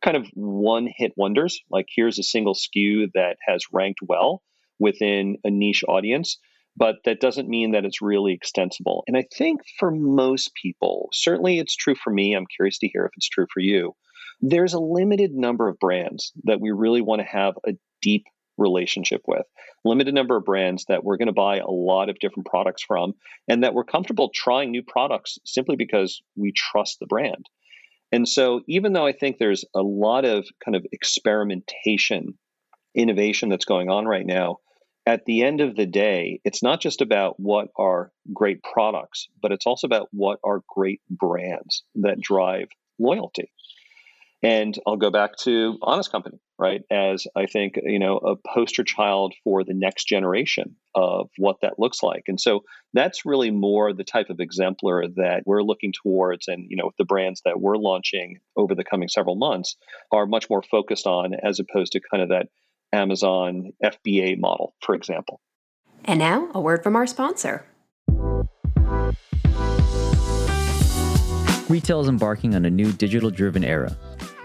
kind 0.05 0.17
of 0.17 0.27
one 0.35 0.87
hit 0.95 1.13
wonders. 1.17 1.61
Like 1.71 1.87
here's 1.89 2.19
a 2.19 2.23
single 2.23 2.55
SKU 2.55 3.11
that 3.15 3.39
has 3.47 3.65
ranked 3.73 4.01
well 4.03 4.43
within 4.79 5.39
a 5.45 5.51
niche 5.51 5.83
audience, 5.89 6.39
but 6.77 6.97
that 7.05 7.21
doesn't 7.21 7.49
mean 7.49 7.73
that 7.73 7.85
it's 7.85 8.03
really 8.03 8.35
extensible. 8.35 9.05
And 9.07 9.17
I 9.17 9.25
think 9.37 9.63
for 9.79 9.91
most 9.91 10.53
people, 10.61 11.09
certainly 11.13 11.59
it's 11.59 11.75
true 11.75 11.95
for 11.95 12.13
me, 12.13 12.35
I'm 12.35 12.47
curious 12.55 12.79
to 12.81 12.89
hear 12.89 13.07
if 13.07 13.13
it's 13.17 13.29
true 13.29 13.47
for 13.53 13.61
you. 13.61 13.95
There's 14.41 14.75
a 14.75 14.81
limited 14.81 15.33
number 15.33 15.69
of 15.69 15.79
brands 15.79 16.33
that 16.45 16.61
we 16.61 16.71
really 16.71 17.01
want 17.01 17.21
to 17.21 17.27
have 17.27 17.55
a 17.67 17.73
deep 18.03 18.25
relationship 18.59 19.23
with. 19.27 19.47
Limited 19.85 20.15
number 20.15 20.37
of 20.37 20.45
brands 20.45 20.85
that 20.89 21.03
we're 21.03 21.17
going 21.17 21.27
to 21.27 21.33
buy 21.33 21.59
a 21.59 21.71
lot 21.71 22.09
of 22.09 22.19
different 22.19 22.47
products 22.47 22.83
from, 22.83 23.15
and 23.49 23.63
that 23.65 23.75
we're 23.75 23.85
comfortable 23.85 24.31
trying 24.35 24.71
new 24.71 24.83
products 24.83 25.39
simply 25.45 25.77
because 25.77 26.21
we 26.37 26.53
trust 26.53 26.99
the 27.01 27.07
brand. 27.07 27.47
And 28.15 28.29
so, 28.29 28.61
even 28.69 28.93
though 28.93 29.05
I 29.05 29.11
think 29.11 29.39
there's 29.39 29.65
a 29.75 29.83
lot 29.83 30.25
of 30.25 30.47
kind 30.65 30.77
of 30.77 30.87
experimentation, 30.93 32.39
innovation 32.95 33.49
that's 33.49 33.65
going 33.65 33.91
on 33.91 34.07
right 34.07 34.25
now, 34.25 34.59
at 35.05 35.25
the 35.25 35.43
end 35.43 35.61
of 35.61 35.75
the 35.75 35.85
day, 35.85 36.39
it's 36.45 36.63
not 36.63 36.81
just 36.81 37.01
about 37.01 37.41
what 37.41 37.71
are 37.77 38.13
great 38.33 38.63
products, 38.63 39.27
but 39.43 39.51
it's 39.51 39.67
also 39.67 39.89
about 39.89 40.07
what 40.13 40.39
are 40.45 40.63
great 40.69 41.01
brands 41.11 41.83
that 41.97 42.21
drive 42.21 42.69
loyalty. 43.01 43.51
And 44.45 44.79
I'll 44.87 44.99
go 44.99 45.11
back 45.11 45.39
to 45.45 45.79
Honest 45.81 46.13
Company, 46.13 46.39
right? 46.59 46.83
As 46.91 47.27
I 47.35 47.47
think, 47.47 47.79
you 47.83 47.99
know, 47.99 48.19
a 48.19 48.37
poster 48.37 48.85
child 48.85 49.33
for 49.43 49.65
the 49.65 49.73
next 49.73 50.07
generation 50.07 50.77
of 50.95 51.31
what 51.39 51.63
that 51.63 51.79
looks 51.79 52.03
like. 52.03 52.25
And 52.29 52.39
so 52.39 52.65
that's 52.93 53.25
really 53.25 53.51
more 53.51 53.95
the 53.95 54.05
type 54.05 54.29
of 54.29 54.41
exemplar 54.41 55.09
that 55.17 55.45
we're 55.47 55.63
looking 55.63 55.95
towards. 55.95 56.47
And, 56.47 56.67
you 56.69 56.77
know, 56.77 56.91
the 56.99 57.07
brands 57.07 57.41
that 57.47 57.59
we're 57.59 57.79
launching 57.79 58.39
over 58.55 58.75
the 58.75 58.85
coming 58.85 59.09
several 59.09 59.35
months 59.35 59.77
are 60.13 60.27
much 60.27 60.51
more 60.51 60.63
focused 60.63 61.07
on 61.07 61.33
as 61.43 61.59
opposed 61.59 61.93
to 61.93 62.01
kind 62.11 62.23
of 62.23 62.29
that 62.29 62.49
Amazon 62.93 63.73
FBA 63.83 64.39
model, 64.39 64.75
for 64.83 64.95
example. 64.95 65.41
And 66.05 66.19
now 66.19 66.51
a 66.55 66.61
word 66.61 66.83
from 66.83 66.97
our 66.97 67.07
sponsor. 67.07 67.65
Retail 71.71 72.03
is 72.03 72.09
embarking 72.09 72.55
on 72.55 72.67
a 72.67 72.71
new 72.71 72.93
digital 72.93 73.31
driven 73.31 73.65
era 73.65 73.97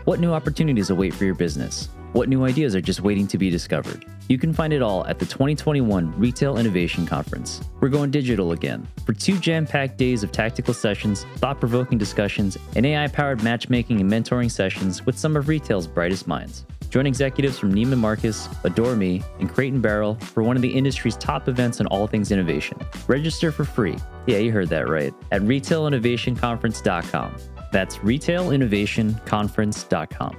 what 0.09 0.19
new 0.19 0.33
opportunities 0.33 0.89
await 0.89 1.13
for 1.13 1.23
your 1.23 1.35
business? 1.35 1.87
What 2.13 2.29
new 2.29 2.43
ideas 2.43 2.75
are 2.75 2.81
just 2.81 3.01
waiting 3.01 3.27
to 3.27 3.37
be 3.37 3.51
discovered? 3.51 4.05
You 4.27 4.39
can 4.39 4.51
find 4.51 4.73
it 4.73 4.81
all 4.81 5.05
at 5.05 5.19
the 5.19 5.25
2021 5.27 6.19
Retail 6.19 6.57
Innovation 6.57 7.05
Conference. 7.05 7.61
We're 7.79 7.89
going 7.89 8.09
digital 8.09 8.53
again 8.53 8.87
for 9.05 9.13
two 9.13 9.37
jam 9.37 9.67
packed 9.67 9.97
days 9.97 10.23
of 10.23 10.31
tactical 10.31 10.73
sessions, 10.73 11.27
thought 11.35 11.59
provoking 11.59 11.99
discussions, 11.99 12.57
and 12.75 12.87
AI 12.87 13.07
powered 13.07 13.43
matchmaking 13.43 14.01
and 14.01 14.11
mentoring 14.11 14.49
sessions 14.49 15.05
with 15.05 15.15
some 15.15 15.35
of 15.35 15.47
retail's 15.47 15.85
brightest 15.85 16.25
minds. 16.25 16.65
Join 16.89 17.05
executives 17.05 17.59
from 17.59 17.71
Neiman 17.71 17.99
Marcus, 17.99 18.49
Adore 18.63 18.95
Me, 18.95 19.21
and 19.39 19.47
Crate 19.47 19.73
and 19.73 19.81
Barrel 19.81 20.15
for 20.15 20.41
one 20.41 20.55
of 20.55 20.63
the 20.63 20.75
industry's 20.75 21.17
top 21.17 21.47
events 21.47 21.79
on 21.79 21.85
all 21.85 22.07
things 22.07 22.31
innovation. 22.31 22.79
Register 23.05 23.51
for 23.51 23.63
free. 23.63 23.95
Yeah, 24.25 24.39
you 24.39 24.51
heard 24.51 24.69
that 24.69 24.89
right. 24.89 25.13
At 25.31 25.43
retailinnovationconference.com. 25.43 27.58
That's 27.71 27.97
retailinnovationconference.com. 27.97 30.37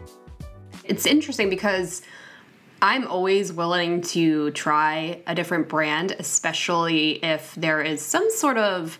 It's 0.85 1.07
interesting 1.07 1.51
because 1.51 2.03
I'm 2.83 3.07
always 3.07 3.53
willing 3.53 4.01
to 4.03 4.51
try 4.53 5.21
a 5.27 5.35
different 5.35 5.69
brand, 5.69 6.17
especially 6.19 7.23
if 7.25 7.55
there 7.55 7.83
is 7.83 8.01
some 8.01 8.31
sort 8.31 8.57
of 8.59 8.99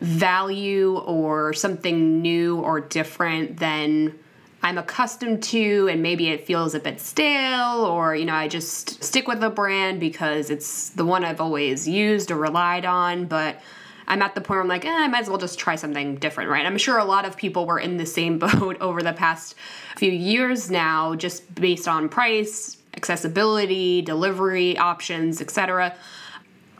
value 0.00 0.96
or 0.98 1.52
something 1.52 2.22
new 2.22 2.58
or 2.58 2.80
different 2.80 3.58
than 3.58 4.18
I'm 4.64 4.78
accustomed 4.78 5.42
to, 5.44 5.88
and 5.90 6.02
maybe 6.02 6.28
it 6.28 6.46
feels 6.46 6.74
a 6.74 6.80
bit 6.80 7.00
stale, 7.00 7.84
or 7.84 8.14
you 8.14 8.24
know, 8.24 8.34
I 8.34 8.48
just 8.48 9.02
stick 9.02 9.28
with 9.28 9.40
the 9.40 9.50
brand 9.50 10.00
because 10.00 10.50
it's 10.50 10.90
the 10.90 11.04
one 11.04 11.24
I've 11.24 11.40
always 11.40 11.88
used 11.88 12.30
or 12.30 12.36
relied 12.36 12.84
on. 12.84 13.26
But 13.26 13.60
I'm 14.06 14.22
at 14.22 14.34
the 14.34 14.40
point 14.40 14.50
where 14.50 14.60
I'm 14.60 14.68
like, 14.68 14.84
eh, 14.84 14.90
I 14.90 15.08
might 15.08 15.22
as 15.22 15.28
well 15.28 15.38
just 15.38 15.58
try 15.58 15.76
something 15.76 16.16
different, 16.16 16.50
right? 16.50 16.66
I'm 16.66 16.78
sure 16.78 16.98
a 16.98 17.04
lot 17.04 17.24
of 17.24 17.36
people 17.36 17.66
were 17.66 17.78
in 17.78 17.96
the 17.96 18.06
same 18.06 18.38
boat 18.40 18.76
over 18.80 19.02
the 19.02 19.12
past 19.12 19.54
few 19.96 20.10
years 20.10 20.70
now, 20.70 21.14
just 21.14 21.54
based 21.54 21.88
on 21.88 22.08
price, 22.08 22.76
accessibility, 22.94 24.02
delivery 24.02 24.76
options, 24.76 25.40
etc. 25.40 25.94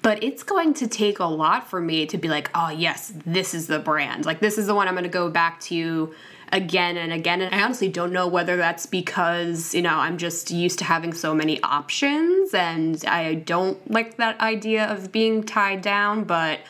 But 0.02 0.22
it's 0.22 0.42
going 0.42 0.74
to 0.74 0.88
take 0.88 1.20
a 1.20 1.24
lot 1.24 1.68
for 1.68 1.80
me 1.80 2.06
to 2.06 2.18
be 2.18 2.28
like, 2.28 2.50
oh, 2.54 2.70
yes, 2.70 3.12
this 3.24 3.54
is 3.54 3.68
the 3.68 3.78
brand. 3.78 4.26
Like, 4.26 4.40
this 4.40 4.58
is 4.58 4.66
the 4.66 4.74
one 4.74 4.88
I'm 4.88 4.94
going 4.94 5.04
to 5.04 5.10
go 5.10 5.30
back 5.30 5.60
to 5.62 6.12
again 6.52 6.96
and 6.96 7.12
again. 7.12 7.40
And 7.40 7.54
I 7.54 7.62
honestly 7.62 7.88
don't 7.88 8.12
know 8.12 8.26
whether 8.26 8.56
that's 8.56 8.84
because, 8.84 9.74
you 9.74 9.80
know, 9.80 9.96
I'm 9.96 10.18
just 10.18 10.50
used 10.50 10.78
to 10.80 10.84
having 10.84 11.14
so 11.14 11.34
many 11.34 11.62
options 11.62 12.52
and 12.52 13.02
I 13.06 13.34
don't 13.34 13.90
like 13.90 14.18
that 14.18 14.38
idea 14.40 14.84
of 14.86 15.10
being 15.12 15.44
tied 15.44 15.80
down. 15.82 16.24
But 16.24 16.60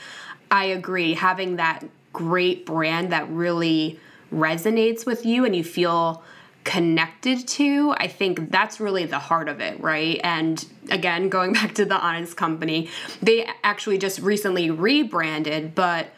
I 0.52 0.66
agree, 0.66 1.14
having 1.14 1.56
that 1.56 1.82
great 2.12 2.66
brand 2.66 3.10
that 3.10 3.28
really 3.30 3.98
resonates 4.32 5.06
with 5.06 5.24
you 5.24 5.46
and 5.46 5.56
you 5.56 5.64
feel 5.64 6.22
connected 6.64 7.48
to, 7.48 7.94
I 7.96 8.06
think 8.06 8.50
that's 8.50 8.78
really 8.78 9.06
the 9.06 9.18
heart 9.18 9.48
of 9.48 9.60
it, 9.60 9.80
right? 9.80 10.20
And 10.22 10.64
again, 10.90 11.30
going 11.30 11.52
back 11.54 11.74
to 11.76 11.86
the 11.86 11.96
Honest 11.96 12.36
Company, 12.36 12.90
they 13.22 13.48
actually 13.64 13.96
just 13.96 14.20
recently 14.20 14.70
rebranded, 14.70 15.74
but 15.74 16.08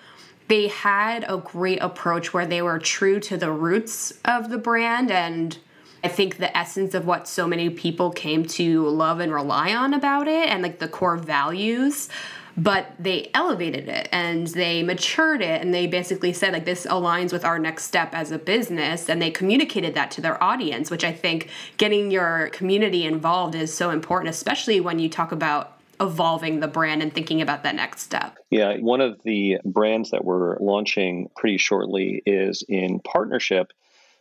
they 0.49 0.67
had 0.67 1.25
a 1.29 1.39
great 1.39 1.79
approach 1.81 2.35
where 2.35 2.45
they 2.45 2.61
were 2.61 2.81
true 2.81 3.21
to 3.21 3.37
the 3.37 3.53
roots 3.53 4.13
of 4.25 4.51
the 4.51 4.59
brand 4.59 5.13
and 5.13 5.57
I 6.03 6.09
think 6.09 6.37
the 6.37 6.55
essence 6.55 6.93
of 6.93 7.07
what 7.07 7.27
so 7.27 7.47
many 7.47 7.71
people 7.71 8.11
came 8.11 8.45
to 8.45 8.87
love 8.89 9.21
and 9.21 9.33
rely 9.33 9.75
on 9.75 9.95
about 9.95 10.29
it 10.29 10.51
and 10.51 10.63
like 10.63 10.79
the 10.79 10.89
core 10.89 11.17
values 11.17 12.11
but 12.57 12.93
they 12.99 13.31
elevated 13.35 13.89
it 13.89 14.09
and 14.13 14.47
they 14.49 14.83
matured 14.83 15.41
it 15.41 15.61
and 15.61 15.75
they 15.75 15.87
basically 15.87 16.33
said 16.33 16.53
like 16.53 16.65
this 16.65 16.87
aligns 16.87 17.33
with 17.33 17.45
our 17.45 17.59
next 17.59 17.85
step 17.85 18.11
as 18.13 18.31
a 18.31 18.39
business 18.39 19.09
and 19.09 19.21
they 19.21 19.31
communicated 19.31 19.95
that 19.95 20.11
to 20.11 20.21
their 20.21 20.43
audience 20.43 20.91
which 20.91 21.05
i 21.05 21.13
think 21.13 21.49
getting 21.77 22.11
your 22.11 22.49
community 22.51 23.05
involved 23.05 23.55
is 23.55 23.73
so 23.73 23.91
important 23.91 24.31
especially 24.31 24.81
when 24.81 24.99
you 24.99 25.09
talk 25.09 25.33
about 25.33 25.73
evolving 26.01 26.61
the 26.61 26.69
brand 26.69 27.03
and 27.03 27.15
thinking 27.15 27.41
about 27.41 27.63
that 27.63 27.75
next 27.75 28.03
step 28.03 28.37
yeah 28.51 28.77
one 28.79 29.01
of 29.01 29.21
the 29.25 29.59
brands 29.65 30.11
that 30.11 30.25
we're 30.25 30.59
launching 30.59 31.29
pretty 31.37 31.59
shortly 31.59 32.23
is 32.27 32.65
in 32.69 33.01
partnership 33.01 33.73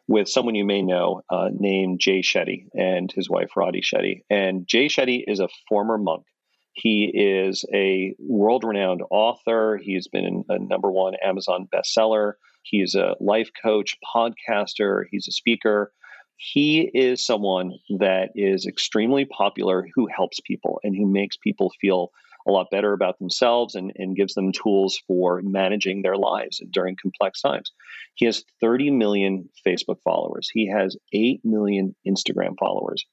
with 0.08 0.28
someone 0.28 0.56
you 0.56 0.66
may 0.66 0.82
know 0.82 1.22
uh, 1.30 1.50
named 1.52 2.00
Jay 2.00 2.22
Shetty 2.22 2.68
and 2.74 3.10
his 3.12 3.30
wife 3.30 3.52
Radhi 3.56 3.82
Shetty. 3.82 4.24
And 4.30 4.68
Jay 4.68 4.88
Shetty 4.88 5.24
is 5.26 5.40
a 5.40 5.48
former 5.70 5.98
monk. 5.98 6.26
He 6.74 7.06
is 7.06 7.66
a 7.72 8.16
world 8.20 8.64
renowned 8.64 9.04
author. 9.12 9.80
He's 9.82 10.08
been 10.08 10.44
a 10.50 10.60
number 10.60 10.92
one 10.92 11.14
Amazon 11.24 11.68
bestseller. 11.74 12.34
He's 12.64 12.96
a 12.96 13.16
life 13.20 13.52
coach, 13.62 13.96
podcaster, 14.16 15.04
he's 15.12 15.28
a 15.28 15.32
speaker. 15.32 15.94
He 16.36 16.82
is 16.82 17.26
someone 17.26 17.74
that 18.00 18.32
is 18.36 18.66
extremely 18.66 19.26
popular 19.26 19.88
who 19.94 20.08
helps 20.08 20.40
people 20.40 20.80
and 20.84 20.96
who 20.96 21.06
makes 21.06 21.38
people 21.38 21.72
feel 21.80 22.12
a 22.48 22.52
lot 22.52 22.68
better 22.72 22.92
about 22.92 23.20
themselves 23.20 23.76
and, 23.76 23.94
and 23.96 24.16
gives 24.16 24.34
them 24.34 24.52
tools 24.52 25.02
for 25.08 25.42
managing 25.42 26.02
their 26.02 26.18
lives 26.18 26.62
during 26.72 26.98
complex 27.02 27.42
times. 27.42 27.72
He 28.16 28.26
has 28.26 28.44
30 28.60 28.92
million 28.92 29.50
Facebook 29.66 30.02
followers, 30.04 30.50
he 30.52 30.70
has 30.70 30.98
8 31.14 31.42
million 31.44 31.96
Instagram 32.06 32.58
followers. 32.60 33.06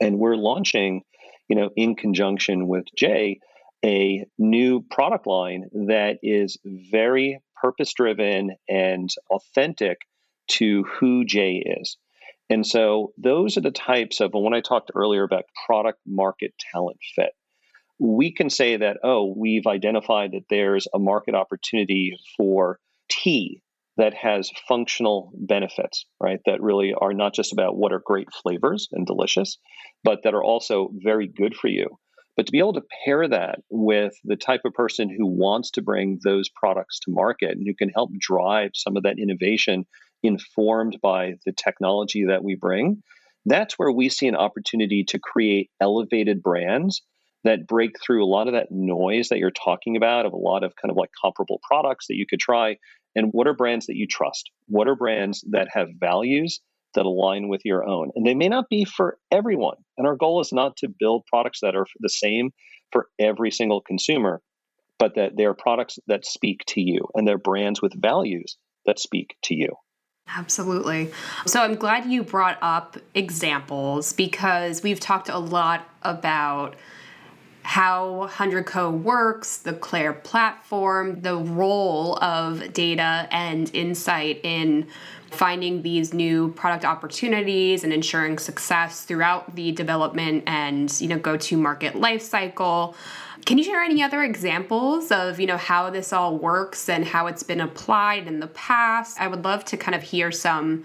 And 0.00 0.18
we're 0.18 0.36
launching 0.36 1.02
you 1.50 1.56
know, 1.56 1.68
in 1.76 1.96
conjunction 1.96 2.68
with 2.68 2.84
Jay, 2.96 3.40
a 3.84 4.24
new 4.38 4.82
product 4.88 5.26
line 5.26 5.64
that 5.88 6.18
is 6.22 6.56
very 6.64 7.40
purpose 7.60 7.92
driven 7.92 8.52
and 8.68 9.10
authentic 9.30 9.98
to 10.46 10.84
who 10.84 11.24
Jay 11.24 11.62
is. 11.80 11.98
And 12.48 12.64
so 12.64 13.12
those 13.18 13.56
are 13.56 13.62
the 13.62 13.72
types 13.72 14.20
of, 14.20 14.30
when 14.32 14.54
I 14.54 14.60
talked 14.60 14.92
earlier 14.94 15.24
about 15.24 15.44
product 15.66 15.98
market 16.06 16.52
talent 16.72 16.98
fit, 17.16 17.32
we 17.98 18.32
can 18.32 18.48
say 18.48 18.76
that, 18.76 18.98
oh, 19.02 19.34
we've 19.36 19.66
identified 19.66 20.32
that 20.32 20.46
there's 20.48 20.86
a 20.94 20.98
market 21.00 21.34
opportunity 21.34 22.16
for 22.36 22.78
tea 23.08 23.60
that 23.96 24.14
has 24.14 24.50
functional 24.68 25.32
benefits, 25.34 26.06
right? 26.20 26.40
That 26.46 26.62
really 26.62 26.94
are 26.94 27.12
not 27.12 27.34
just 27.34 27.52
about 27.52 27.76
what 27.76 27.92
are 27.92 28.02
great 28.04 28.28
flavors 28.42 28.88
and 28.92 29.06
delicious, 29.06 29.58
but 30.04 30.20
that 30.24 30.34
are 30.34 30.44
also 30.44 30.90
very 31.02 31.26
good 31.26 31.54
for 31.54 31.68
you. 31.68 31.98
But 32.36 32.46
to 32.46 32.52
be 32.52 32.58
able 32.60 32.74
to 32.74 32.82
pair 33.04 33.28
that 33.28 33.58
with 33.68 34.14
the 34.24 34.36
type 34.36 34.62
of 34.64 34.72
person 34.72 35.10
who 35.10 35.26
wants 35.26 35.72
to 35.72 35.82
bring 35.82 36.20
those 36.24 36.48
products 36.48 37.00
to 37.00 37.10
market 37.10 37.50
and 37.50 37.66
who 37.66 37.74
can 37.74 37.90
help 37.90 38.10
drive 38.18 38.70
some 38.74 38.96
of 38.96 39.02
that 39.02 39.18
innovation 39.18 39.84
informed 40.22 40.98
by 41.02 41.34
the 41.44 41.52
technology 41.52 42.24
that 42.26 42.44
we 42.44 42.54
bring, 42.54 43.02
that's 43.44 43.74
where 43.74 43.92
we 43.92 44.08
see 44.08 44.28
an 44.28 44.36
opportunity 44.36 45.04
to 45.08 45.18
create 45.18 45.70
elevated 45.80 46.42
brands 46.42 47.02
that 47.44 47.66
break 47.66 47.92
through 48.00 48.24
a 48.24 48.28
lot 48.28 48.48
of 48.48 48.54
that 48.54 48.68
noise 48.70 49.28
that 49.28 49.38
you're 49.38 49.50
talking 49.50 49.96
about 49.96 50.26
of 50.26 50.32
a 50.32 50.36
lot 50.36 50.62
of 50.62 50.74
kind 50.76 50.90
of 50.90 50.96
like 50.96 51.10
comparable 51.20 51.60
products 51.62 52.06
that 52.08 52.16
you 52.16 52.26
could 52.28 52.40
try 52.40 52.76
and 53.14 53.30
what 53.32 53.46
are 53.46 53.54
brands 53.54 53.86
that 53.86 53.96
you 53.96 54.06
trust? 54.06 54.50
What 54.66 54.88
are 54.88 54.94
brands 54.94 55.44
that 55.50 55.68
have 55.72 55.88
values 55.98 56.60
that 56.94 57.06
align 57.06 57.48
with 57.48 57.62
your 57.64 57.86
own? 57.86 58.10
And 58.14 58.26
they 58.26 58.34
may 58.34 58.48
not 58.48 58.68
be 58.68 58.84
for 58.84 59.18
everyone. 59.30 59.76
And 59.98 60.06
our 60.06 60.16
goal 60.16 60.40
is 60.40 60.52
not 60.52 60.76
to 60.78 60.88
build 60.88 61.24
products 61.26 61.60
that 61.62 61.76
are 61.76 61.86
the 62.00 62.08
same 62.08 62.50
for 62.92 63.08
every 63.18 63.50
single 63.50 63.80
consumer, 63.80 64.40
but 64.98 65.14
that 65.16 65.32
they're 65.36 65.54
products 65.54 65.98
that 66.06 66.26
speak 66.26 66.64
to 66.68 66.80
you 66.80 67.00
and 67.14 67.26
they're 67.26 67.38
brands 67.38 67.80
with 67.82 68.00
values 68.00 68.56
that 68.86 68.98
speak 68.98 69.36
to 69.44 69.54
you. 69.54 69.70
Absolutely. 70.36 71.10
So 71.46 71.60
I'm 71.60 71.74
glad 71.74 72.06
you 72.06 72.22
brought 72.22 72.58
up 72.62 72.96
examples 73.14 74.12
because 74.12 74.82
we've 74.82 75.00
talked 75.00 75.28
a 75.28 75.38
lot 75.38 75.88
about 76.02 76.76
how 77.62 78.28
100Co 78.32 79.02
works, 79.02 79.58
the 79.58 79.72
Claire 79.72 80.12
platform, 80.12 81.20
the 81.20 81.36
role 81.36 82.16
of 82.22 82.72
data 82.72 83.28
and 83.30 83.70
insight 83.74 84.40
in 84.42 84.86
finding 85.30 85.82
these 85.82 86.12
new 86.12 86.52
product 86.52 86.84
opportunities 86.84 87.84
and 87.84 87.92
ensuring 87.92 88.38
success 88.38 89.04
throughout 89.04 89.54
the 89.54 89.72
development 89.72 90.42
and 90.46 91.00
you 91.00 91.08
know 91.08 91.18
go 91.18 91.36
to 91.36 91.56
market 91.56 91.94
life 91.94 92.22
cycle. 92.22 92.96
Can 93.46 93.56
you 93.56 93.64
share 93.64 93.82
any 93.82 94.02
other 94.02 94.22
examples 94.22 95.10
of 95.10 95.38
you 95.38 95.46
know 95.46 95.56
how 95.56 95.90
this 95.90 96.12
all 96.12 96.36
works 96.36 96.88
and 96.88 97.04
how 97.04 97.26
it's 97.26 97.42
been 97.42 97.60
applied 97.60 98.26
in 98.26 98.40
the 98.40 98.48
past? 98.48 99.20
I 99.20 99.28
would 99.28 99.44
love 99.44 99.64
to 99.66 99.76
kind 99.76 99.94
of 99.94 100.02
hear 100.02 100.32
some 100.32 100.84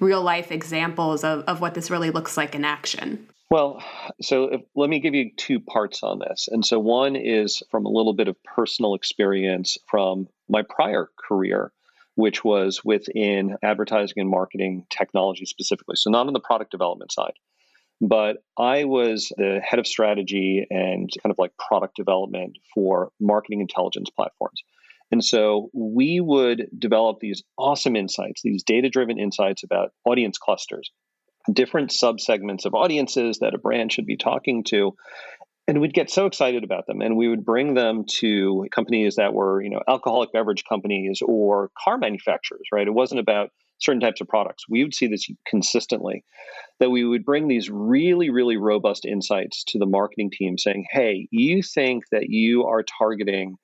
real 0.00 0.22
life 0.22 0.50
examples 0.50 1.22
of, 1.22 1.44
of 1.44 1.60
what 1.60 1.74
this 1.74 1.90
really 1.90 2.10
looks 2.10 2.36
like 2.36 2.54
in 2.54 2.64
action. 2.64 3.28
Well, 3.50 3.82
so 4.20 4.44
if, 4.44 4.62
let 4.74 4.90
me 4.90 5.00
give 5.00 5.14
you 5.14 5.30
two 5.36 5.60
parts 5.60 6.02
on 6.02 6.18
this. 6.18 6.48
And 6.50 6.64
so 6.64 6.78
one 6.78 7.14
is 7.14 7.62
from 7.70 7.86
a 7.86 7.90
little 7.90 8.14
bit 8.14 8.28
of 8.28 8.42
personal 8.42 8.94
experience 8.94 9.78
from 9.86 10.28
my 10.48 10.62
prior 10.68 11.08
career, 11.16 11.72
which 12.14 12.42
was 12.42 12.84
within 12.84 13.56
advertising 13.62 14.14
and 14.16 14.30
marketing 14.30 14.86
technology 14.90 15.46
specifically. 15.46 15.96
So 15.96 16.10
not 16.10 16.26
on 16.26 16.32
the 16.32 16.40
product 16.40 16.70
development 16.70 17.12
side, 17.12 17.34
but 18.00 18.38
I 18.58 18.84
was 18.84 19.32
the 19.36 19.60
head 19.64 19.78
of 19.78 19.86
strategy 19.86 20.66
and 20.70 21.10
kind 21.22 21.30
of 21.30 21.38
like 21.38 21.52
product 21.56 21.96
development 21.96 22.58
for 22.74 23.10
marketing 23.20 23.60
intelligence 23.60 24.10
platforms. 24.10 24.62
And 25.12 25.24
so 25.24 25.70
we 25.72 26.18
would 26.20 26.66
develop 26.76 27.20
these 27.20 27.42
awesome 27.56 27.94
insights, 27.94 28.42
these 28.42 28.64
data 28.64 28.88
driven 28.88 29.18
insights 29.18 29.62
about 29.62 29.92
audience 30.04 30.38
clusters, 30.38 30.90
different 31.52 31.90
subsegments 31.90 32.64
of 32.64 32.74
audiences 32.74 33.38
that 33.38 33.54
a 33.54 33.58
brand 33.58 33.92
should 33.92 34.06
be 34.06 34.16
talking 34.16 34.64
to. 34.64 34.94
And 35.66 35.80
we'd 35.80 35.94
get 35.94 36.10
so 36.10 36.26
excited 36.26 36.62
about 36.62 36.86
them 36.86 37.00
and 37.00 37.16
we 37.16 37.28
would 37.28 37.44
bring 37.44 37.74
them 37.74 38.04
to 38.18 38.66
companies 38.70 39.16
that 39.16 39.32
were 39.32 39.62
you 39.62 39.70
know 39.70 39.80
alcoholic 39.88 40.32
beverage 40.32 40.64
companies 40.68 41.20
or 41.24 41.70
car 41.82 41.96
manufacturers 41.96 42.68
right? 42.72 42.86
It 42.86 42.94
wasn't 42.94 43.20
about 43.20 43.50
certain 43.78 44.00
types 44.00 44.20
of 44.20 44.28
products. 44.28 44.64
We 44.68 44.82
would 44.82 44.94
see 44.94 45.06
this 45.06 45.26
consistently 45.46 46.22
that 46.80 46.90
we 46.90 47.04
would 47.04 47.24
bring 47.24 47.48
these 47.48 47.70
really 47.70 48.28
really 48.28 48.58
robust 48.58 49.06
insights 49.06 49.64
to 49.68 49.78
the 49.78 49.86
marketing 49.86 50.30
team 50.32 50.58
saying 50.58 50.84
hey 50.90 51.28
you 51.30 51.62
think 51.62 52.04
that 52.12 52.28
you 52.28 52.64
are 52.64 52.84
targeting 52.98 53.56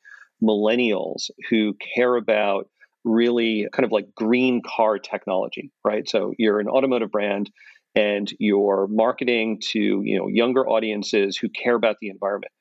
millennials 0.43 1.31
who 1.51 1.75
care 1.95 2.17
about 2.17 2.67
really 3.05 3.69
kind 3.73 3.85
of 3.85 3.93
like 3.93 4.15
green 4.15 4.63
car 4.65 4.99
technology, 4.99 5.71
right? 5.85 6.09
So 6.09 6.33
you're 6.39 6.61
an 6.61 6.69
automotive 6.69 7.11
brand 7.11 7.51
and 7.95 8.31
you're 8.39 8.87
marketing 8.89 9.61
to, 9.73 10.03
you 10.05 10.19
know, 10.19 10.29
younger 10.29 10.69
audiences 10.69 11.37
who 11.37 11.49
care 11.49 11.75
about 11.75 11.97
the 12.01 12.09
environment. 12.09 12.53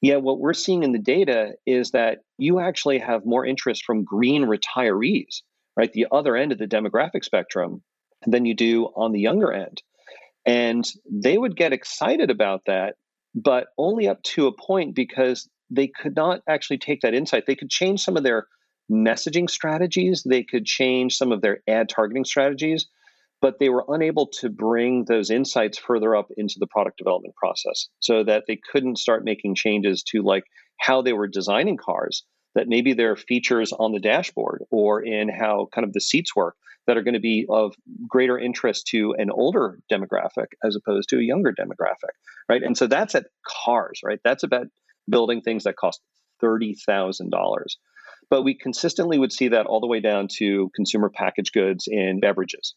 Yet 0.00 0.22
what 0.22 0.38
we're 0.38 0.54
seeing 0.54 0.82
in 0.82 0.92
the 0.92 0.98
data 0.98 1.54
is 1.66 1.90
that 1.92 2.18
you 2.36 2.60
actually 2.60 2.98
have 2.98 3.24
more 3.24 3.44
interest 3.44 3.84
from 3.84 4.04
green 4.04 4.44
retirees, 4.44 5.42
right? 5.76 5.92
The 5.92 6.06
other 6.12 6.36
end 6.36 6.52
of 6.52 6.58
the 6.58 6.68
demographic 6.68 7.24
spectrum 7.24 7.82
than 8.26 8.44
you 8.44 8.54
do 8.54 8.86
on 8.96 9.12
the 9.12 9.20
younger 9.20 9.52
end. 9.52 9.82
And 10.46 10.84
they 11.10 11.36
would 11.36 11.56
get 11.56 11.72
excited 11.72 12.30
about 12.30 12.62
that, 12.66 12.94
but 13.34 13.66
only 13.76 14.08
up 14.08 14.22
to 14.22 14.46
a 14.46 14.56
point 14.56 14.94
because 14.94 15.48
they 15.70 15.88
could 15.88 16.16
not 16.16 16.40
actually 16.48 16.78
take 16.78 17.00
that 17.02 17.14
insight. 17.14 17.44
They 17.46 17.56
could 17.56 17.70
change 17.70 18.00
some 18.00 18.16
of 18.16 18.22
their 18.22 18.46
messaging 18.90 19.48
strategies, 19.48 20.22
they 20.22 20.42
could 20.42 20.64
change 20.64 21.16
some 21.16 21.32
of 21.32 21.40
their 21.40 21.60
ad 21.68 21.88
targeting 21.88 22.24
strategies, 22.24 22.86
but 23.40 23.58
they 23.58 23.68
were 23.68 23.84
unable 23.88 24.26
to 24.40 24.48
bring 24.48 25.04
those 25.04 25.30
insights 25.30 25.78
further 25.78 26.16
up 26.16 26.28
into 26.36 26.56
the 26.58 26.66
product 26.66 26.98
development 26.98 27.34
process 27.36 27.88
so 28.00 28.24
that 28.24 28.44
they 28.48 28.58
couldn't 28.72 28.98
start 28.98 29.24
making 29.24 29.54
changes 29.54 30.02
to 30.02 30.22
like 30.22 30.44
how 30.78 31.02
they 31.02 31.12
were 31.12 31.28
designing 31.28 31.76
cars 31.76 32.24
that 32.54 32.68
maybe 32.68 32.94
there 32.94 33.12
are 33.12 33.16
features 33.16 33.72
on 33.72 33.92
the 33.92 34.00
dashboard 34.00 34.64
or 34.70 35.00
in 35.02 35.28
how 35.28 35.68
kind 35.72 35.86
of 35.86 35.92
the 35.92 36.00
seats 36.00 36.34
work 36.34 36.56
that 36.86 36.96
are 36.96 37.02
going 37.02 37.14
to 37.14 37.20
be 37.20 37.46
of 37.48 37.74
greater 38.08 38.38
interest 38.38 38.86
to 38.86 39.14
an 39.18 39.30
older 39.30 39.78
demographic 39.92 40.46
as 40.64 40.74
opposed 40.74 41.08
to 41.10 41.18
a 41.18 41.22
younger 41.22 41.52
demographic 41.52 42.14
right? 42.48 42.62
And 42.62 42.76
so 42.76 42.86
that's 42.86 43.14
at 43.14 43.26
cars 43.46 44.00
right? 44.02 44.18
That's 44.24 44.42
about 44.42 44.66
building 45.08 45.42
things 45.42 45.64
that 45.64 45.76
cost 45.76 46.00
$30,000 46.42 47.30
but 48.30 48.42
we 48.42 48.54
consistently 48.54 49.18
would 49.18 49.32
see 49.32 49.48
that 49.48 49.66
all 49.66 49.80
the 49.80 49.86
way 49.86 50.00
down 50.00 50.28
to 50.28 50.70
consumer 50.74 51.08
packaged 51.08 51.52
goods 51.52 51.88
and 51.88 52.20
beverages 52.20 52.74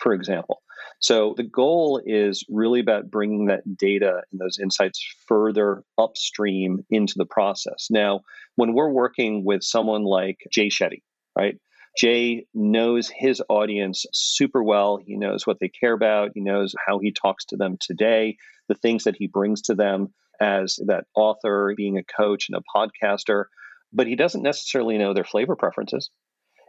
for 0.00 0.12
example. 0.12 0.62
So 1.00 1.34
the 1.36 1.42
goal 1.42 2.00
is 2.04 2.44
really 2.48 2.80
about 2.80 3.10
bringing 3.10 3.46
that 3.46 3.62
data 3.76 4.22
and 4.30 4.40
those 4.40 4.58
insights 4.58 5.04
further 5.26 5.82
upstream 5.98 6.84
into 6.90 7.14
the 7.16 7.26
process. 7.26 7.88
Now, 7.90 8.20
when 8.56 8.72
we're 8.74 8.90
working 8.90 9.44
with 9.44 9.62
someone 9.62 10.04
like 10.04 10.38
Jay 10.50 10.68
Shetty, 10.68 11.02
right? 11.36 11.56
Jay 11.98 12.46
knows 12.54 13.10
his 13.14 13.42
audience 13.48 14.06
super 14.12 14.62
well. 14.62 14.98
He 15.04 15.16
knows 15.16 15.46
what 15.46 15.58
they 15.60 15.68
care 15.68 15.92
about. 15.92 16.30
He 16.34 16.40
knows 16.40 16.74
how 16.86 16.98
he 16.98 17.12
talks 17.12 17.44
to 17.46 17.56
them 17.56 17.76
today, 17.80 18.36
the 18.68 18.74
things 18.74 19.04
that 19.04 19.16
he 19.16 19.26
brings 19.26 19.62
to 19.62 19.74
them 19.74 20.14
as 20.40 20.78
that 20.86 21.04
author, 21.14 21.74
being 21.76 21.98
a 21.98 22.04
coach 22.04 22.48
and 22.48 22.58
a 22.58 22.78
podcaster. 22.78 23.44
But 23.92 24.06
he 24.06 24.16
doesn't 24.16 24.42
necessarily 24.42 24.98
know 24.98 25.14
their 25.14 25.24
flavor 25.24 25.56
preferences. 25.56 26.10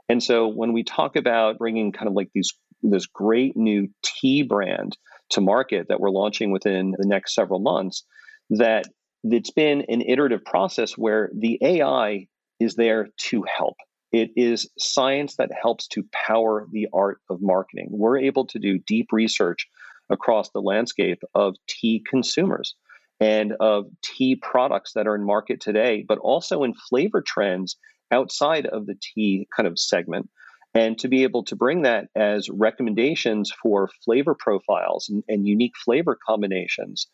And 0.10 0.22
so 0.22 0.48
when 0.48 0.74
we 0.74 0.84
talk 0.84 1.16
about 1.16 1.58
bringing 1.58 1.92
kind 1.92 2.08
of 2.08 2.14
like 2.14 2.30
these 2.34 2.52
this 2.82 3.06
great 3.06 3.56
new 3.56 3.88
tea 4.04 4.44
brand 4.44 4.98
to 5.30 5.42
market 5.42 5.88
that 5.88 6.00
we're 6.00 6.10
launching 6.10 6.52
within 6.52 6.94
the 6.98 7.08
next 7.08 7.34
several 7.34 7.60
months 7.60 8.04
that 8.50 8.86
it's 9.24 9.52
been 9.52 9.86
an 9.88 10.02
iterative 10.02 10.44
process 10.44 10.98
where 10.98 11.32
the 11.34 11.58
AI 11.62 12.28
is 12.60 12.76
there 12.76 13.08
to 13.18 13.44
help. 13.44 13.76
It 14.12 14.32
is 14.36 14.70
science 14.78 15.38
that 15.38 15.50
helps 15.60 15.88
to 15.90 16.04
power 16.12 16.68
the 16.72 16.88
art 16.94 17.20
of 17.30 17.42
marketing. 17.42 17.88
We're 17.90 18.20
able 18.20 18.46
to 18.48 18.60
do 18.60 18.80
deep 18.80 19.08
research 19.12 19.68
across 20.10 20.50
the 20.50 20.62
landscape 20.62 21.24
of 21.34 21.56
tea 21.68 22.04
consumers 22.08 22.76
and 23.20 23.54
of 23.60 23.86
tea 24.04 24.36
products 24.36 24.94
that 24.94 25.08
are 25.08 25.16
in 25.16 25.26
market 25.26 25.62
today, 25.62 26.04
but 26.08 26.18
also 26.18 26.64
in 26.64 26.74
flavor 26.74 27.24
trends 27.26 27.78
outside 28.12 28.66
of 28.66 28.86
the 28.86 28.96
tea 29.02 29.48
kind 29.56 29.68
of 29.68 29.80
segment. 29.80 30.30
And 30.76 30.98
to 31.00 31.08
be 31.08 31.24
able 31.24 31.44
to 31.46 31.56
bring 31.56 31.84
that 31.84 32.06
as 32.16 32.50
recommendations 32.50 33.52
for 33.62 33.90
flavor 34.04 34.36
profiles 34.38 35.08
and, 35.08 35.24
and, 35.28 35.48
unique 35.48 35.74
flavor 35.86 36.18
combinations 36.28 37.08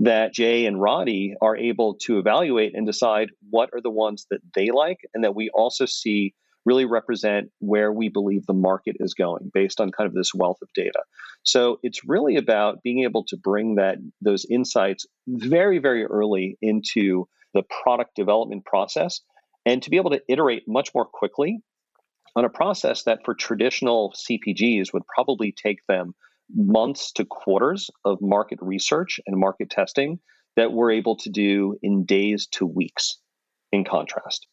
that 0.00 0.34
Jay 0.34 0.66
and 0.66 0.78
Radhi 0.78 1.34
are 1.40 1.56
able 1.56 1.94
to 2.02 2.18
evaluate 2.18 2.74
and 2.74 2.84
decide 2.84 3.28
what 3.50 3.70
are 3.72 3.80
the 3.80 3.90
ones 3.90 4.26
that 4.30 4.40
they 4.54 4.70
like, 4.70 4.98
and 5.14 5.22
that 5.22 5.36
we 5.36 5.48
also 5.54 5.86
see 5.86 6.34
really 6.64 6.84
represent 6.84 7.50
where 7.58 7.92
we 7.92 8.08
believe 8.08 8.46
the 8.46 8.54
market 8.54 8.96
is 9.00 9.14
going 9.14 9.50
based 9.52 9.80
on 9.80 9.90
kind 9.90 10.06
of 10.06 10.14
this 10.14 10.32
wealth 10.34 10.58
of 10.62 10.68
data. 10.74 11.02
So 11.42 11.78
it's 11.82 12.00
really 12.06 12.36
about 12.36 12.82
being 12.82 13.04
able 13.04 13.24
to 13.28 13.36
bring 13.36 13.74
that 13.76 13.98
those 14.20 14.46
insights 14.48 15.06
very 15.26 15.78
very 15.78 16.04
early 16.04 16.56
into 16.62 17.28
the 17.52 17.62
product 17.82 18.16
development 18.16 18.64
process 18.64 19.20
and 19.66 19.82
to 19.82 19.90
be 19.90 19.96
able 19.96 20.10
to 20.10 20.22
iterate 20.28 20.64
much 20.66 20.90
more 20.94 21.06
quickly 21.06 21.60
on 22.36 22.44
a 22.44 22.50
process 22.50 23.04
that 23.04 23.20
for 23.24 23.34
traditional 23.34 24.12
CPGs 24.12 24.92
would 24.92 25.06
probably 25.06 25.52
take 25.52 25.78
them 25.88 26.14
months 26.54 27.12
to 27.12 27.24
quarters 27.24 27.90
of 28.04 28.18
market 28.20 28.58
research 28.60 29.20
and 29.26 29.38
market 29.38 29.70
testing 29.70 30.18
that 30.56 30.72
we're 30.72 30.90
able 30.90 31.16
to 31.16 31.30
do 31.30 31.76
in 31.82 32.04
days 32.04 32.46
to 32.46 32.66
weeks 32.66 33.18
in 33.72 33.84
contrast. 33.84 34.46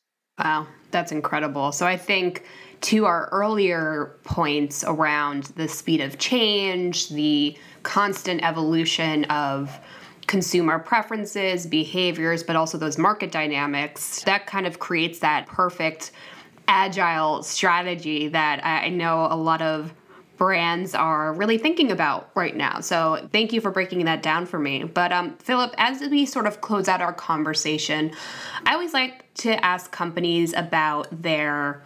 Wow, 0.43 0.67
that's 0.89 1.11
incredible. 1.11 1.71
So 1.71 1.85
I 1.85 1.97
think 1.97 2.45
to 2.81 3.05
our 3.05 3.29
earlier 3.31 4.15
points 4.23 4.83
around 4.83 5.45
the 5.55 5.67
speed 5.67 6.01
of 6.01 6.17
change, 6.17 7.09
the 7.09 7.55
constant 7.83 8.43
evolution 8.43 9.25
of 9.25 9.79
consumer 10.25 10.79
preferences, 10.79 11.67
behaviors, 11.67 12.41
but 12.41 12.55
also 12.55 12.77
those 12.77 12.97
market 12.97 13.31
dynamics, 13.31 14.23
that 14.23 14.47
kind 14.47 14.65
of 14.65 14.79
creates 14.79 15.19
that 15.19 15.45
perfect 15.45 16.11
agile 16.67 17.43
strategy 17.43 18.29
that 18.29 18.65
I 18.65 18.89
know 18.89 19.27
a 19.29 19.35
lot 19.35 19.61
of 19.61 19.93
brands 20.37 20.95
are 20.95 21.33
really 21.33 21.59
thinking 21.59 21.91
about 21.91 22.31
right 22.33 22.55
now. 22.55 22.79
So 22.79 23.27
thank 23.31 23.53
you 23.53 23.61
for 23.61 23.69
breaking 23.69 24.05
that 24.05 24.23
down 24.23 24.47
for 24.47 24.57
me. 24.57 24.85
But 24.85 25.11
um, 25.11 25.37
Philip, 25.37 25.75
as 25.77 26.01
we 26.09 26.25
sort 26.25 26.47
of 26.47 26.61
close 26.61 26.87
out 26.87 26.99
our 26.99 27.13
conversation, 27.13 28.11
I 28.65 28.73
always 28.73 28.93
like 28.93 29.20
to 29.35 29.63
ask 29.63 29.91
companies 29.91 30.53
about 30.53 31.07
their 31.21 31.81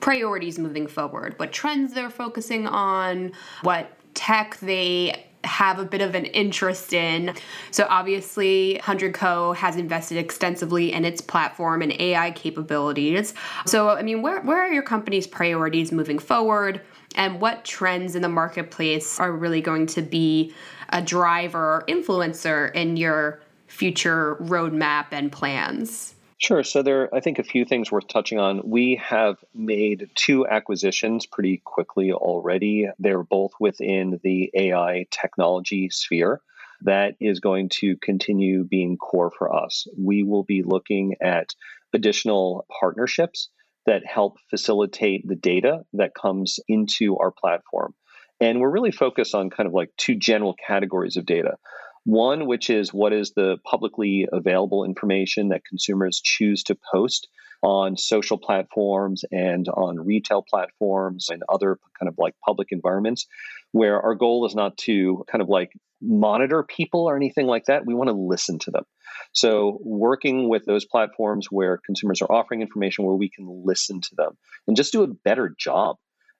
priorities 0.00 0.58
moving 0.58 0.86
forward, 0.86 1.38
what 1.38 1.52
trends 1.52 1.92
they're 1.92 2.10
focusing 2.10 2.66
on, 2.66 3.32
what 3.62 3.90
tech 4.14 4.58
they 4.58 5.26
have 5.44 5.78
a 5.78 5.84
bit 5.84 6.02
of 6.02 6.14
an 6.14 6.26
interest 6.26 6.92
in. 6.92 7.34
So 7.70 7.86
obviously 7.88 8.74
100 8.74 9.14
Co 9.14 9.52
has 9.54 9.76
invested 9.76 10.18
extensively 10.18 10.92
in 10.92 11.04
its 11.04 11.20
platform 11.20 11.82
and 11.82 11.92
AI 11.98 12.30
capabilities. 12.32 13.34
So 13.66 13.88
I 13.88 14.02
mean 14.02 14.22
where 14.22 14.40
where 14.42 14.60
are 14.60 14.70
your 14.70 14.82
company's 14.82 15.26
priorities 15.26 15.92
moving 15.92 16.18
forward 16.18 16.82
and 17.14 17.40
what 17.40 17.64
trends 17.64 18.14
in 18.14 18.22
the 18.22 18.28
marketplace 18.28 19.18
are 19.18 19.32
really 19.32 19.60
going 19.60 19.86
to 19.86 20.02
be 20.02 20.52
a 20.90 21.00
driver 21.00 21.58
or 21.58 21.84
influencer 21.88 22.72
in 22.74 22.96
your 22.96 23.40
future 23.66 24.36
roadmap 24.36 25.06
and 25.12 25.32
plans? 25.32 26.14
Sure. 26.40 26.64
So 26.64 26.82
there 26.82 27.02
are, 27.02 27.14
I 27.14 27.20
think, 27.20 27.38
a 27.38 27.44
few 27.44 27.66
things 27.66 27.92
worth 27.92 28.08
touching 28.08 28.38
on. 28.38 28.62
We 28.64 28.96
have 28.96 29.36
made 29.54 30.08
two 30.14 30.46
acquisitions 30.46 31.26
pretty 31.26 31.60
quickly 31.66 32.12
already. 32.12 32.88
They're 32.98 33.22
both 33.22 33.52
within 33.60 34.18
the 34.22 34.50
AI 34.54 35.04
technology 35.10 35.90
sphere. 35.90 36.40
That 36.80 37.16
is 37.20 37.40
going 37.40 37.68
to 37.80 37.96
continue 37.98 38.64
being 38.64 38.96
core 38.96 39.30
for 39.30 39.54
us. 39.54 39.86
We 39.98 40.22
will 40.22 40.42
be 40.42 40.62
looking 40.62 41.16
at 41.20 41.54
additional 41.92 42.64
partnerships 42.80 43.50
that 43.84 44.06
help 44.06 44.38
facilitate 44.48 45.28
the 45.28 45.36
data 45.36 45.84
that 45.92 46.14
comes 46.14 46.58
into 46.66 47.18
our 47.18 47.32
platform. 47.32 47.92
And 48.40 48.60
we're 48.60 48.70
really 48.70 48.92
focused 48.92 49.34
on 49.34 49.50
kind 49.50 49.66
of 49.66 49.74
like 49.74 49.90
two 49.98 50.14
general 50.14 50.54
categories 50.66 51.18
of 51.18 51.26
data. 51.26 51.58
One, 52.04 52.46
which 52.46 52.70
is 52.70 52.94
what 52.94 53.12
is 53.12 53.32
the 53.32 53.58
publicly 53.64 54.26
available 54.32 54.84
information 54.84 55.48
that 55.50 55.64
consumers 55.64 56.20
choose 56.22 56.62
to 56.64 56.78
post 56.92 57.28
on 57.62 57.96
social 57.96 58.38
platforms 58.38 59.22
and 59.30 59.68
on 59.68 60.00
retail 60.00 60.42
platforms 60.48 61.28
and 61.28 61.42
other 61.48 61.78
kind 61.98 62.08
of 62.08 62.14
like 62.16 62.34
public 62.44 62.68
environments, 62.70 63.26
where 63.72 64.00
our 64.00 64.14
goal 64.14 64.46
is 64.46 64.54
not 64.54 64.78
to 64.78 65.24
kind 65.30 65.42
of 65.42 65.48
like 65.48 65.70
monitor 66.00 66.62
people 66.62 67.04
or 67.08 67.16
anything 67.16 67.46
like 67.46 67.66
that. 67.66 67.84
We 67.84 67.94
want 67.94 68.08
to 68.08 68.16
listen 68.16 68.58
to 68.60 68.70
them. 68.70 68.84
So, 69.32 69.78
working 69.82 70.48
with 70.48 70.64
those 70.64 70.86
platforms 70.86 71.48
where 71.50 71.78
consumers 71.84 72.22
are 72.22 72.32
offering 72.32 72.62
information 72.62 73.04
where 73.04 73.14
we 73.14 73.28
can 73.28 73.46
listen 73.64 74.00
to 74.00 74.14
them 74.16 74.38
and 74.66 74.76
just 74.76 74.92
do 74.92 75.02
a 75.02 75.08
better 75.08 75.54
job 75.58 75.96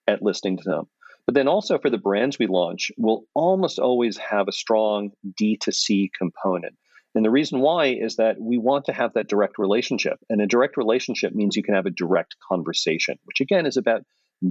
at 0.08 0.22
listening 0.22 0.56
to 0.58 0.64
them. 0.64 0.84
But 1.30 1.36
then 1.36 1.46
also 1.46 1.78
for 1.78 1.90
the 1.90 1.96
brands 1.96 2.40
we 2.40 2.48
launch, 2.48 2.90
we'll 2.98 3.22
almost 3.36 3.78
always 3.78 4.16
have 4.16 4.48
a 4.48 4.52
strong 4.52 5.12
D2C 5.40 6.08
component. 6.18 6.74
And 7.14 7.24
the 7.24 7.30
reason 7.30 7.60
why 7.60 7.94
is 7.94 8.16
that 8.16 8.40
we 8.40 8.58
want 8.58 8.86
to 8.86 8.92
have 8.92 9.12
that 9.14 9.28
direct 9.28 9.56
relationship. 9.56 10.18
And 10.28 10.40
a 10.40 10.48
direct 10.48 10.76
relationship 10.76 11.32
means 11.32 11.54
you 11.54 11.62
can 11.62 11.76
have 11.76 11.86
a 11.86 11.90
direct 11.90 12.34
conversation, 12.48 13.16
which 13.22 13.40
again 13.40 13.64
is 13.64 13.76
about 13.76 14.02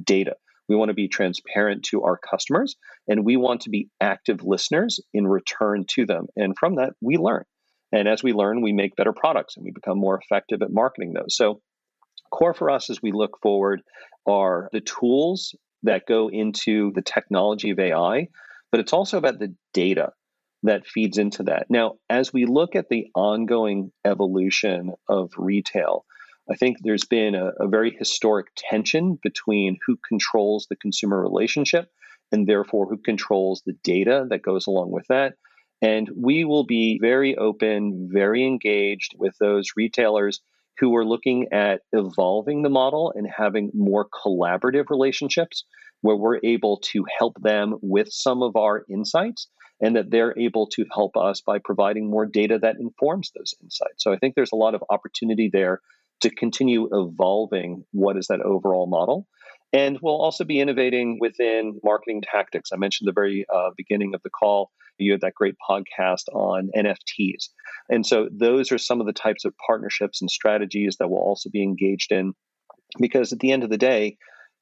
data. 0.06 0.36
We 0.70 0.78
want 0.78 0.88
to 0.88 0.94
be 0.94 1.10
transparent 1.10 1.84
to 1.90 2.04
our 2.04 2.18
customers 2.18 2.78
and 3.10 3.26
we 3.26 3.36
want 3.36 3.64
to 3.64 3.70
be 3.70 3.90
active 4.00 4.46
listeners 4.46 5.02
in 5.14 5.28
return 5.28 5.84
to 5.96 6.06
them. 6.06 6.28
And 6.38 6.58
from 6.58 6.76
that, 6.76 6.94
we 7.02 7.18
learn. 7.18 7.44
And 7.92 8.08
as 8.08 8.24
we 8.24 8.32
learn, 8.32 8.62
we 8.62 8.72
make 8.72 8.96
better 8.96 9.12
products 9.12 9.58
and 9.58 9.66
we 9.66 9.72
become 9.72 10.00
more 10.00 10.18
effective 10.18 10.62
at 10.62 10.72
marketing 10.72 11.12
those. 11.12 11.36
So, 11.36 11.60
core 12.32 12.54
for 12.54 12.70
us 12.70 12.90
as 12.90 13.02
we 13.02 13.12
look 13.12 13.38
forward 13.42 13.82
are 14.26 14.70
the 14.72 14.80
tools 14.80 15.54
that 15.84 16.08
go 16.08 16.30
into 16.30 16.92
the 16.94 17.02
technology 17.02 17.72
of 17.72 17.80
AI, 17.80 18.28
but 18.72 18.80
it's 18.80 18.94
also 18.94 19.18
about 19.18 19.40
the 19.40 19.56
data 19.74 20.12
that 20.64 20.88
feeds 20.88 21.18
into 21.18 21.44
that. 21.44 21.68
Now, 21.70 21.96
as 22.10 22.34
we 22.34 22.46
look 22.46 22.76
at 22.76 22.90
the 22.90 23.08
ongoing 23.16 23.92
evolution 24.06 24.94
of 25.08 25.32
retail, 25.38 26.06
I 26.52 26.56
think 26.56 26.78
there's 26.82 27.06
been 27.06 27.36
a, 27.36 27.52
a, 27.60 27.68
very 27.68 27.92
historic 27.92 28.48
tension 28.58 29.20
between 29.22 29.78
who 29.86 29.98
controls 30.08 30.68
the 30.70 30.76
consumer 30.76 31.22
relationship 31.22 31.90
and 32.32 32.48
therefore 32.48 32.88
who 32.88 32.98
controls 32.98 33.62
the 33.66 33.76
data 33.84 34.26
that 34.30 34.42
goes 34.42 34.68
along 34.68 34.92
with 34.92 35.06
that. 35.08 35.36
And 35.82 36.10
we 36.16 36.44
will 36.44 36.66
be 36.66 37.00
very 37.00 37.38
open, 37.38 38.10
very 38.12 38.46
engaged 38.46 39.14
with 39.18 39.36
those 39.40 39.70
retailers 39.78 40.42
who 40.80 40.96
are 40.96 41.06
looking 41.06 41.48
at 41.52 41.82
evolving 41.92 42.62
the 42.62 42.70
model 42.70 43.14
and 43.16 43.28
having 43.36 43.72
more 43.74 44.08
collaborative 44.08 44.90
relationships 44.90 45.66
where 46.02 46.16
we're 46.16 46.40
able 46.44 46.78
to 46.78 47.06
help 47.18 47.36
them 47.42 47.78
with 47.82 48.08
some 48.12 48.42
of 48.42 48.56
our 48.56 48.86
insights 48.90 49.48
and 49.82 49.96
that 49.96 50.12
they're 50.12 50.38
able 50.38 50.68
to 50.68 50.86
help 50.94 51.16
us 51.18 51.42
by 51.42 51.58
providing 51.64 52.10
more 52.10 52.26
data 52.26 52.60
that 52.62 52.78
informs 52.80 53.32
those 53.32 53.54
insights. 53.62 54.04
So 54.04 54.12
I 54.12 54.18
think 54.18 54.36
there's 54.36 54.52
a 54.52 54.58
lot 54.58 54.76
of 54.76 54.84
opportunity 54.90 55.50
there 55.52 55.82
to 56.22 56.30
continue 56.30 56.90
evolving 56.92 57.86
what 57.92 58.18
is 58.18 58.28
that 58.28 58.42
overall 58.42 58.88
model. 58.88 59.26
And 59.72 60.00
we'll 60.02 60.22
also 60.22 60.44
be 60.44 60.60
innovating 60.60 61.18
within 61.20 61.80
marketing 61.84 62.24
tactics. 62.30 62.72
I 62.74 62.78
mentioned 62.78 63.08
the 63.08 63.14
very 63.14 63.46
uh, 63.54 63.70
beginning 63.78 64.16
of 64.16 64.24
the 64.24 64.30
call, 64.30 64.72
you 65.00 65.12
had 65.12 65.22
that 65.22 65.36
great 65.36 65.56
podcast 65.70 66.28
on 66.34 66.70
NFTs. 66.76 67.50
And 67.90 68.06
so 68.06 68.30
those 68.32 68.72
are 68.72 68.78
some 68.78 69.00
of 69.00 69.08
the 69.08 69.14
types 69.14 69.46
of 69.46 69.54
partnerships 69.66 70.22
and 70.22 70.30
strategies 70.30 70.98
that 70.98 71.10
we'll 71.10 71.22
also 71.22 71.50
be 71.50 71.64
engaged 71.64 72.12
in. 72.12 72.34
Because 73.00 73.32
at 73.34 73.40
the 73.40 73.52
end 73.52 73.64
of 73.64 73.70
the 73.70 73.78
day, 73.78 74.18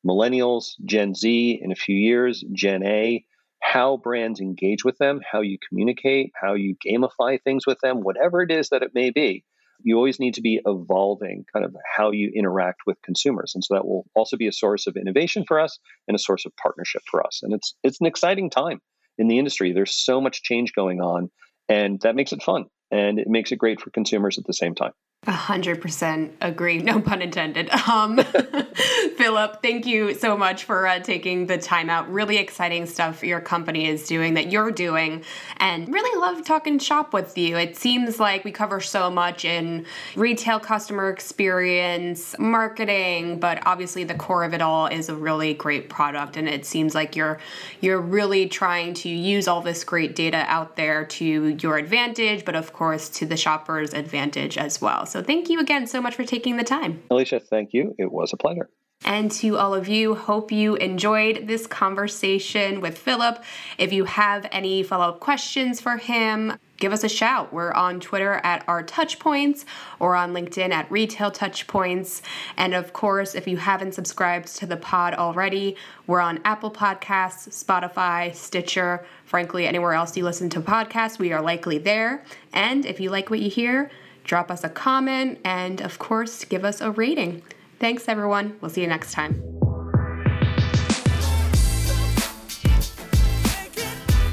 millennials, 0.05 0.71
Gen 0.85 1.15
Z, 1.15 1.59
in 1.61 1.71
a 1.71 1.75
few 1.75 1.95
years, 1.95 2.43
Gen 2.53 2.83
A, 2.85 3.25
how 3.61 3.97
brands 3.97 4.39
engage 4.39 4.85
with 4.85 4.97
them, 4.97 5.19
how 5.29 5.41
you 5.41 5.57
communicate, 5.67 6.31
how 6.39 6.53
you 6.53 6.75
gamify 6.85 7.41
things 7.41 7.65
with 7.65 7.79
them, 7.81 8.01
whatever 8.01 8.41
it 8.41 8.51
is 8.51 8.69
that 8.69 8.83
it 8.83 8.91
may 8.93 9.09
be, 9.09 9.43
you 9.83 9.95
always 9.95 10.19
need 10.19 10.35
to 10.35 10.41
be 10.41 10.61
evolving 10.65 11.45
kind 11.51 11.65
of 11.65 11.75
how 11.85 12.11
you 12.11 12.31
interact 12.33 12.81
with 12.85 13.01
consumers. 13.01 13.53
And 13.55 13.63
so 13.63 13.75
that 13.75 13.85
will 13.85 14.05
also 14.15 14.37
be 14.37 14.47
a 14.47 14.51
source 14.51 14.87
of 14.87 14.95
innovation 14.95 15.43
for 15.47 15.59
us 15.59 15.79
and 16.07 16.15
a 16.15 16.19
source 16.19 16.45
of 16.45 16.55
partnership 16.61 17.01
for 17.09 17.25
us. 17.25 17.41
And 17.43 17.53
it's 17.53 17.75
it's 17.83 18.01
an 18.01 18.07
exciting 18.07 18.49
time 18.49 18.81
in 19.17 19.27
the 19.27 19.39
industry. 19.39 19.73
There's 19.73 19.95
so 19.95 20.21
much 20.21 20.43
change 20.43 20.73
going 20.73 21.01
on 21.01 21.29
and 21.69 21.99
that 22.01 22.15
makes 22.15 22.31
it 22.31 22.43
fun 22.43 22.65
and 22.91 23.19
it 23.19 23.27
makes 23.27 23.51
it 23.51 23.57
great 23.57 23.81
for 23.81 23.89
consumers 23.89 24.37
at 24.37 24.45
the 24.45 24.53
same 24.53 24.75
time. 24.75 24.93
A 25.25 25.31
hundred 25.31 25.81
percent 25.81 26.35
agree. 26.39 26.77
No 26.77 27.01
pun 27.01 27.21
intended. 27.21 27.69
Um, 27.69 28.17
Philip, 29.17 29.61
thank 29.61 29.85
you 29.85 30.13
so 30.13 30.37
much 30.37 30.63
for 30.63 30.87
uh, 30.87 30.99
taking 30.99 31.47
the 31.47 31.57
time 31.57 31.89
out. 31.89 32.09
Really 32.09 32.37
exciting 32.37 32.85
stuff 32.85 33.23
your 33.23 33.41
company 33.41 33.87
is 33.87 34.07
doing 34.07 34.35
that 34.35 34.51
you're 34.51 34.71
doing, 34.71 35.25
and 35.57 35.91
really 35.91 36.17
love 36.21 36.45
talking 36.45 36.79
shop 36.79 37.13
with 37.13 37.37
you. 37.37 37.57
It 37.57 37.75
seems 37.75 38.21
like 38.21 38.45
we 38.45 38.51
cover 38.51 38.79
so 38.79 39.09
much 39.09 39.43
in 39.43 39.85
retail 40.15 40.61
customer 40.61 41.09
experience, 41.09 42.35
marketing, 42.39 43.39
but 43.39 43.65
obviously 43.65 44.05
the 44.05 44.15
core 44.15 44.45
of 44.45 44.53
it 44.53 44.61
all 44.61 44.85
is 44.85 45.09
a 45.09 45.15
really 45.15 45.53
great 45.55 45.89
product. 45.89 46.37
And 46.37 46.47
it 46.47 46.63
seems 46.63 46.93
like 46.93 47.15
you're 47.15 47.39
you're 47.81 47.99
really 47.99 48.47
trying 48.47 48.93
to 48.93 49.09
use 49.09 49.47
all 49.47 49.61
this 49.61 49.83
great 49.83 50.15
data 50.15 50.45
out 50.47 50.75
there 50.77 51.03
to 51.03 51.25
your 51.59 51.77
advantage, 51.77 52.45
but 52.45 52.55
of 52.55 52.71
course 52.71 53.09
to 53.09 53.25
the 53.25 53.35
shopper's 53.35 53.93
advantage 53.93 54.57
as 54.57 54.79
well. 54.79 55.05
So 55.07 55.23
thank 55.23 55.49
you 55.49 55.59
again 55.59 55.87
so 55.87 56.01
much 56.01 56.15
for 56.15 56.23
taking 56.23 56.57
the 56.57 56.63
time. 56.63 57.03
Alicia, 57.09 57.39
thank 57.39 57.73
you. 57.73 57.95
It 57.97 58.11
was 58.11 58.33
a 58.33 58.37
pleasure. 58.37 58.69
And 59.05 59.31
to 59.33 59.57
all 59.57 59.75
of 59.75 59.87
you, 59.87 60.15
hope 60.15 60.51
you 60.51 60.75
enjoyed 60.75 61.47
this 61.47 61.67
conversation 61.67 62.81
with 62.81 62.97
Philip. 62.97 63.43
If 63.77 63.93
you 63.93 64.05
have 64.05 64.47
any 64.51 64.81
follow 64.83 65.09
up 65.09 65.19
questions 65.19 65.79
for 65.79 65.97
him, 65.97 66.57
give 66.77 66.91
us 66.91 67.03
a 67.03 67.09
shout. 67.09 67.53
We're 67.53 67.73
on 67.73 67.99
Twitter 67.99 68.41
at 68.43 68.67
our 68.67 68.83
touchpoints 68.83 69.65
or 69.99 70.15
on 70.15 70.33
LinkedIn 70.33 70.71
at 70.71 70.91
retail 70.91 71.31
touchpoints. 71.31 72.21
And 72.57 72.73
of 72.73 72.91
course, 72.91 73.35
if 73.35 73.47
you 73.47 73.57
haven't 73.57 73.93
subscribed 73.93 74.55
to 74.57 74.65
the 74.65 74.77
pod 74.77 75.13
already, 75.13 75.77
we're 76.07 76.19
on 76.19 76.39
Apple 76.43 76.71
Podcasts, 76.71 77.49
Spotify, 77.63 78.33
Stitcher, 78.33 79.05
frankly, 79.25 79.67
anywhere 79.67 79.93
else 79.93 80.17
you 80.17 80.23
listen 80.23 80.49
to 80.49 80.59
podcasts, 80.59 81.19
we 81.19 81.31
are 81.31 81.41
likely 81.41 81.77
there. 81.77 82.23
And 82.51 82.85
if 82.85 82.99
you 82.99 83.11
like 83.11 83.29
what 83.29 83.39
you 83.39 83.49
hear, 83.49 83.91
drop 84.27 84.51
us 84.51 84.63
a 84.63 84.69
comment, 84.69 85.39
and 85.43 85.81
of 85.81 85.97
course, 85.97 86.45
give 86.45 86.63
us 86.63 86.81
a 86.81 86.91
rating. 86.91 87.41
Thanks, 87.79 88.07
everyone. 88.07 88.57
We'll 88.61 88.69
see 88.69 88.81
you 88.81 88.87
next 88.87 89.13
time. 89.13 89.41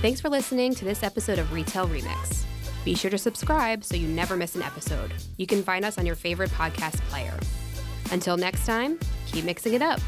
Thanks 0.02 0.20
for 0.20 0.28
listening 0.28 0.74
to 0.74 0.84
this 0.84 1.02
episode 1.02 1.38
of 1.38 1.50
Retail 1.52 1.88
Remix. 1.88 2.44
Be 2.84 2.94
sure 2.94 3.10
to 3.10 3.16
subscribe 3.16 3.82
so 3.82 3.96
you 3.96 4.06
never 4.06 4.36
miss 4.36 4.54
an 4.54 4.60
episode. 4.60 5.14
You 5.38 5.46
can 5.46 5.62
find 5.62 5.82
us 5.82 5.96
on 5.96 6.04
your 6.04 6.16
favorite 6.16 6.50
podcast 6.50 7.00
player. 7.08 7.38
Until 8.10 8.36
next 8.36 8.66
time, 8.66 8.98
keep 9.26 9.46
mixing 9.46 9.72
it 9.72 9.80
up. 9.80 10.00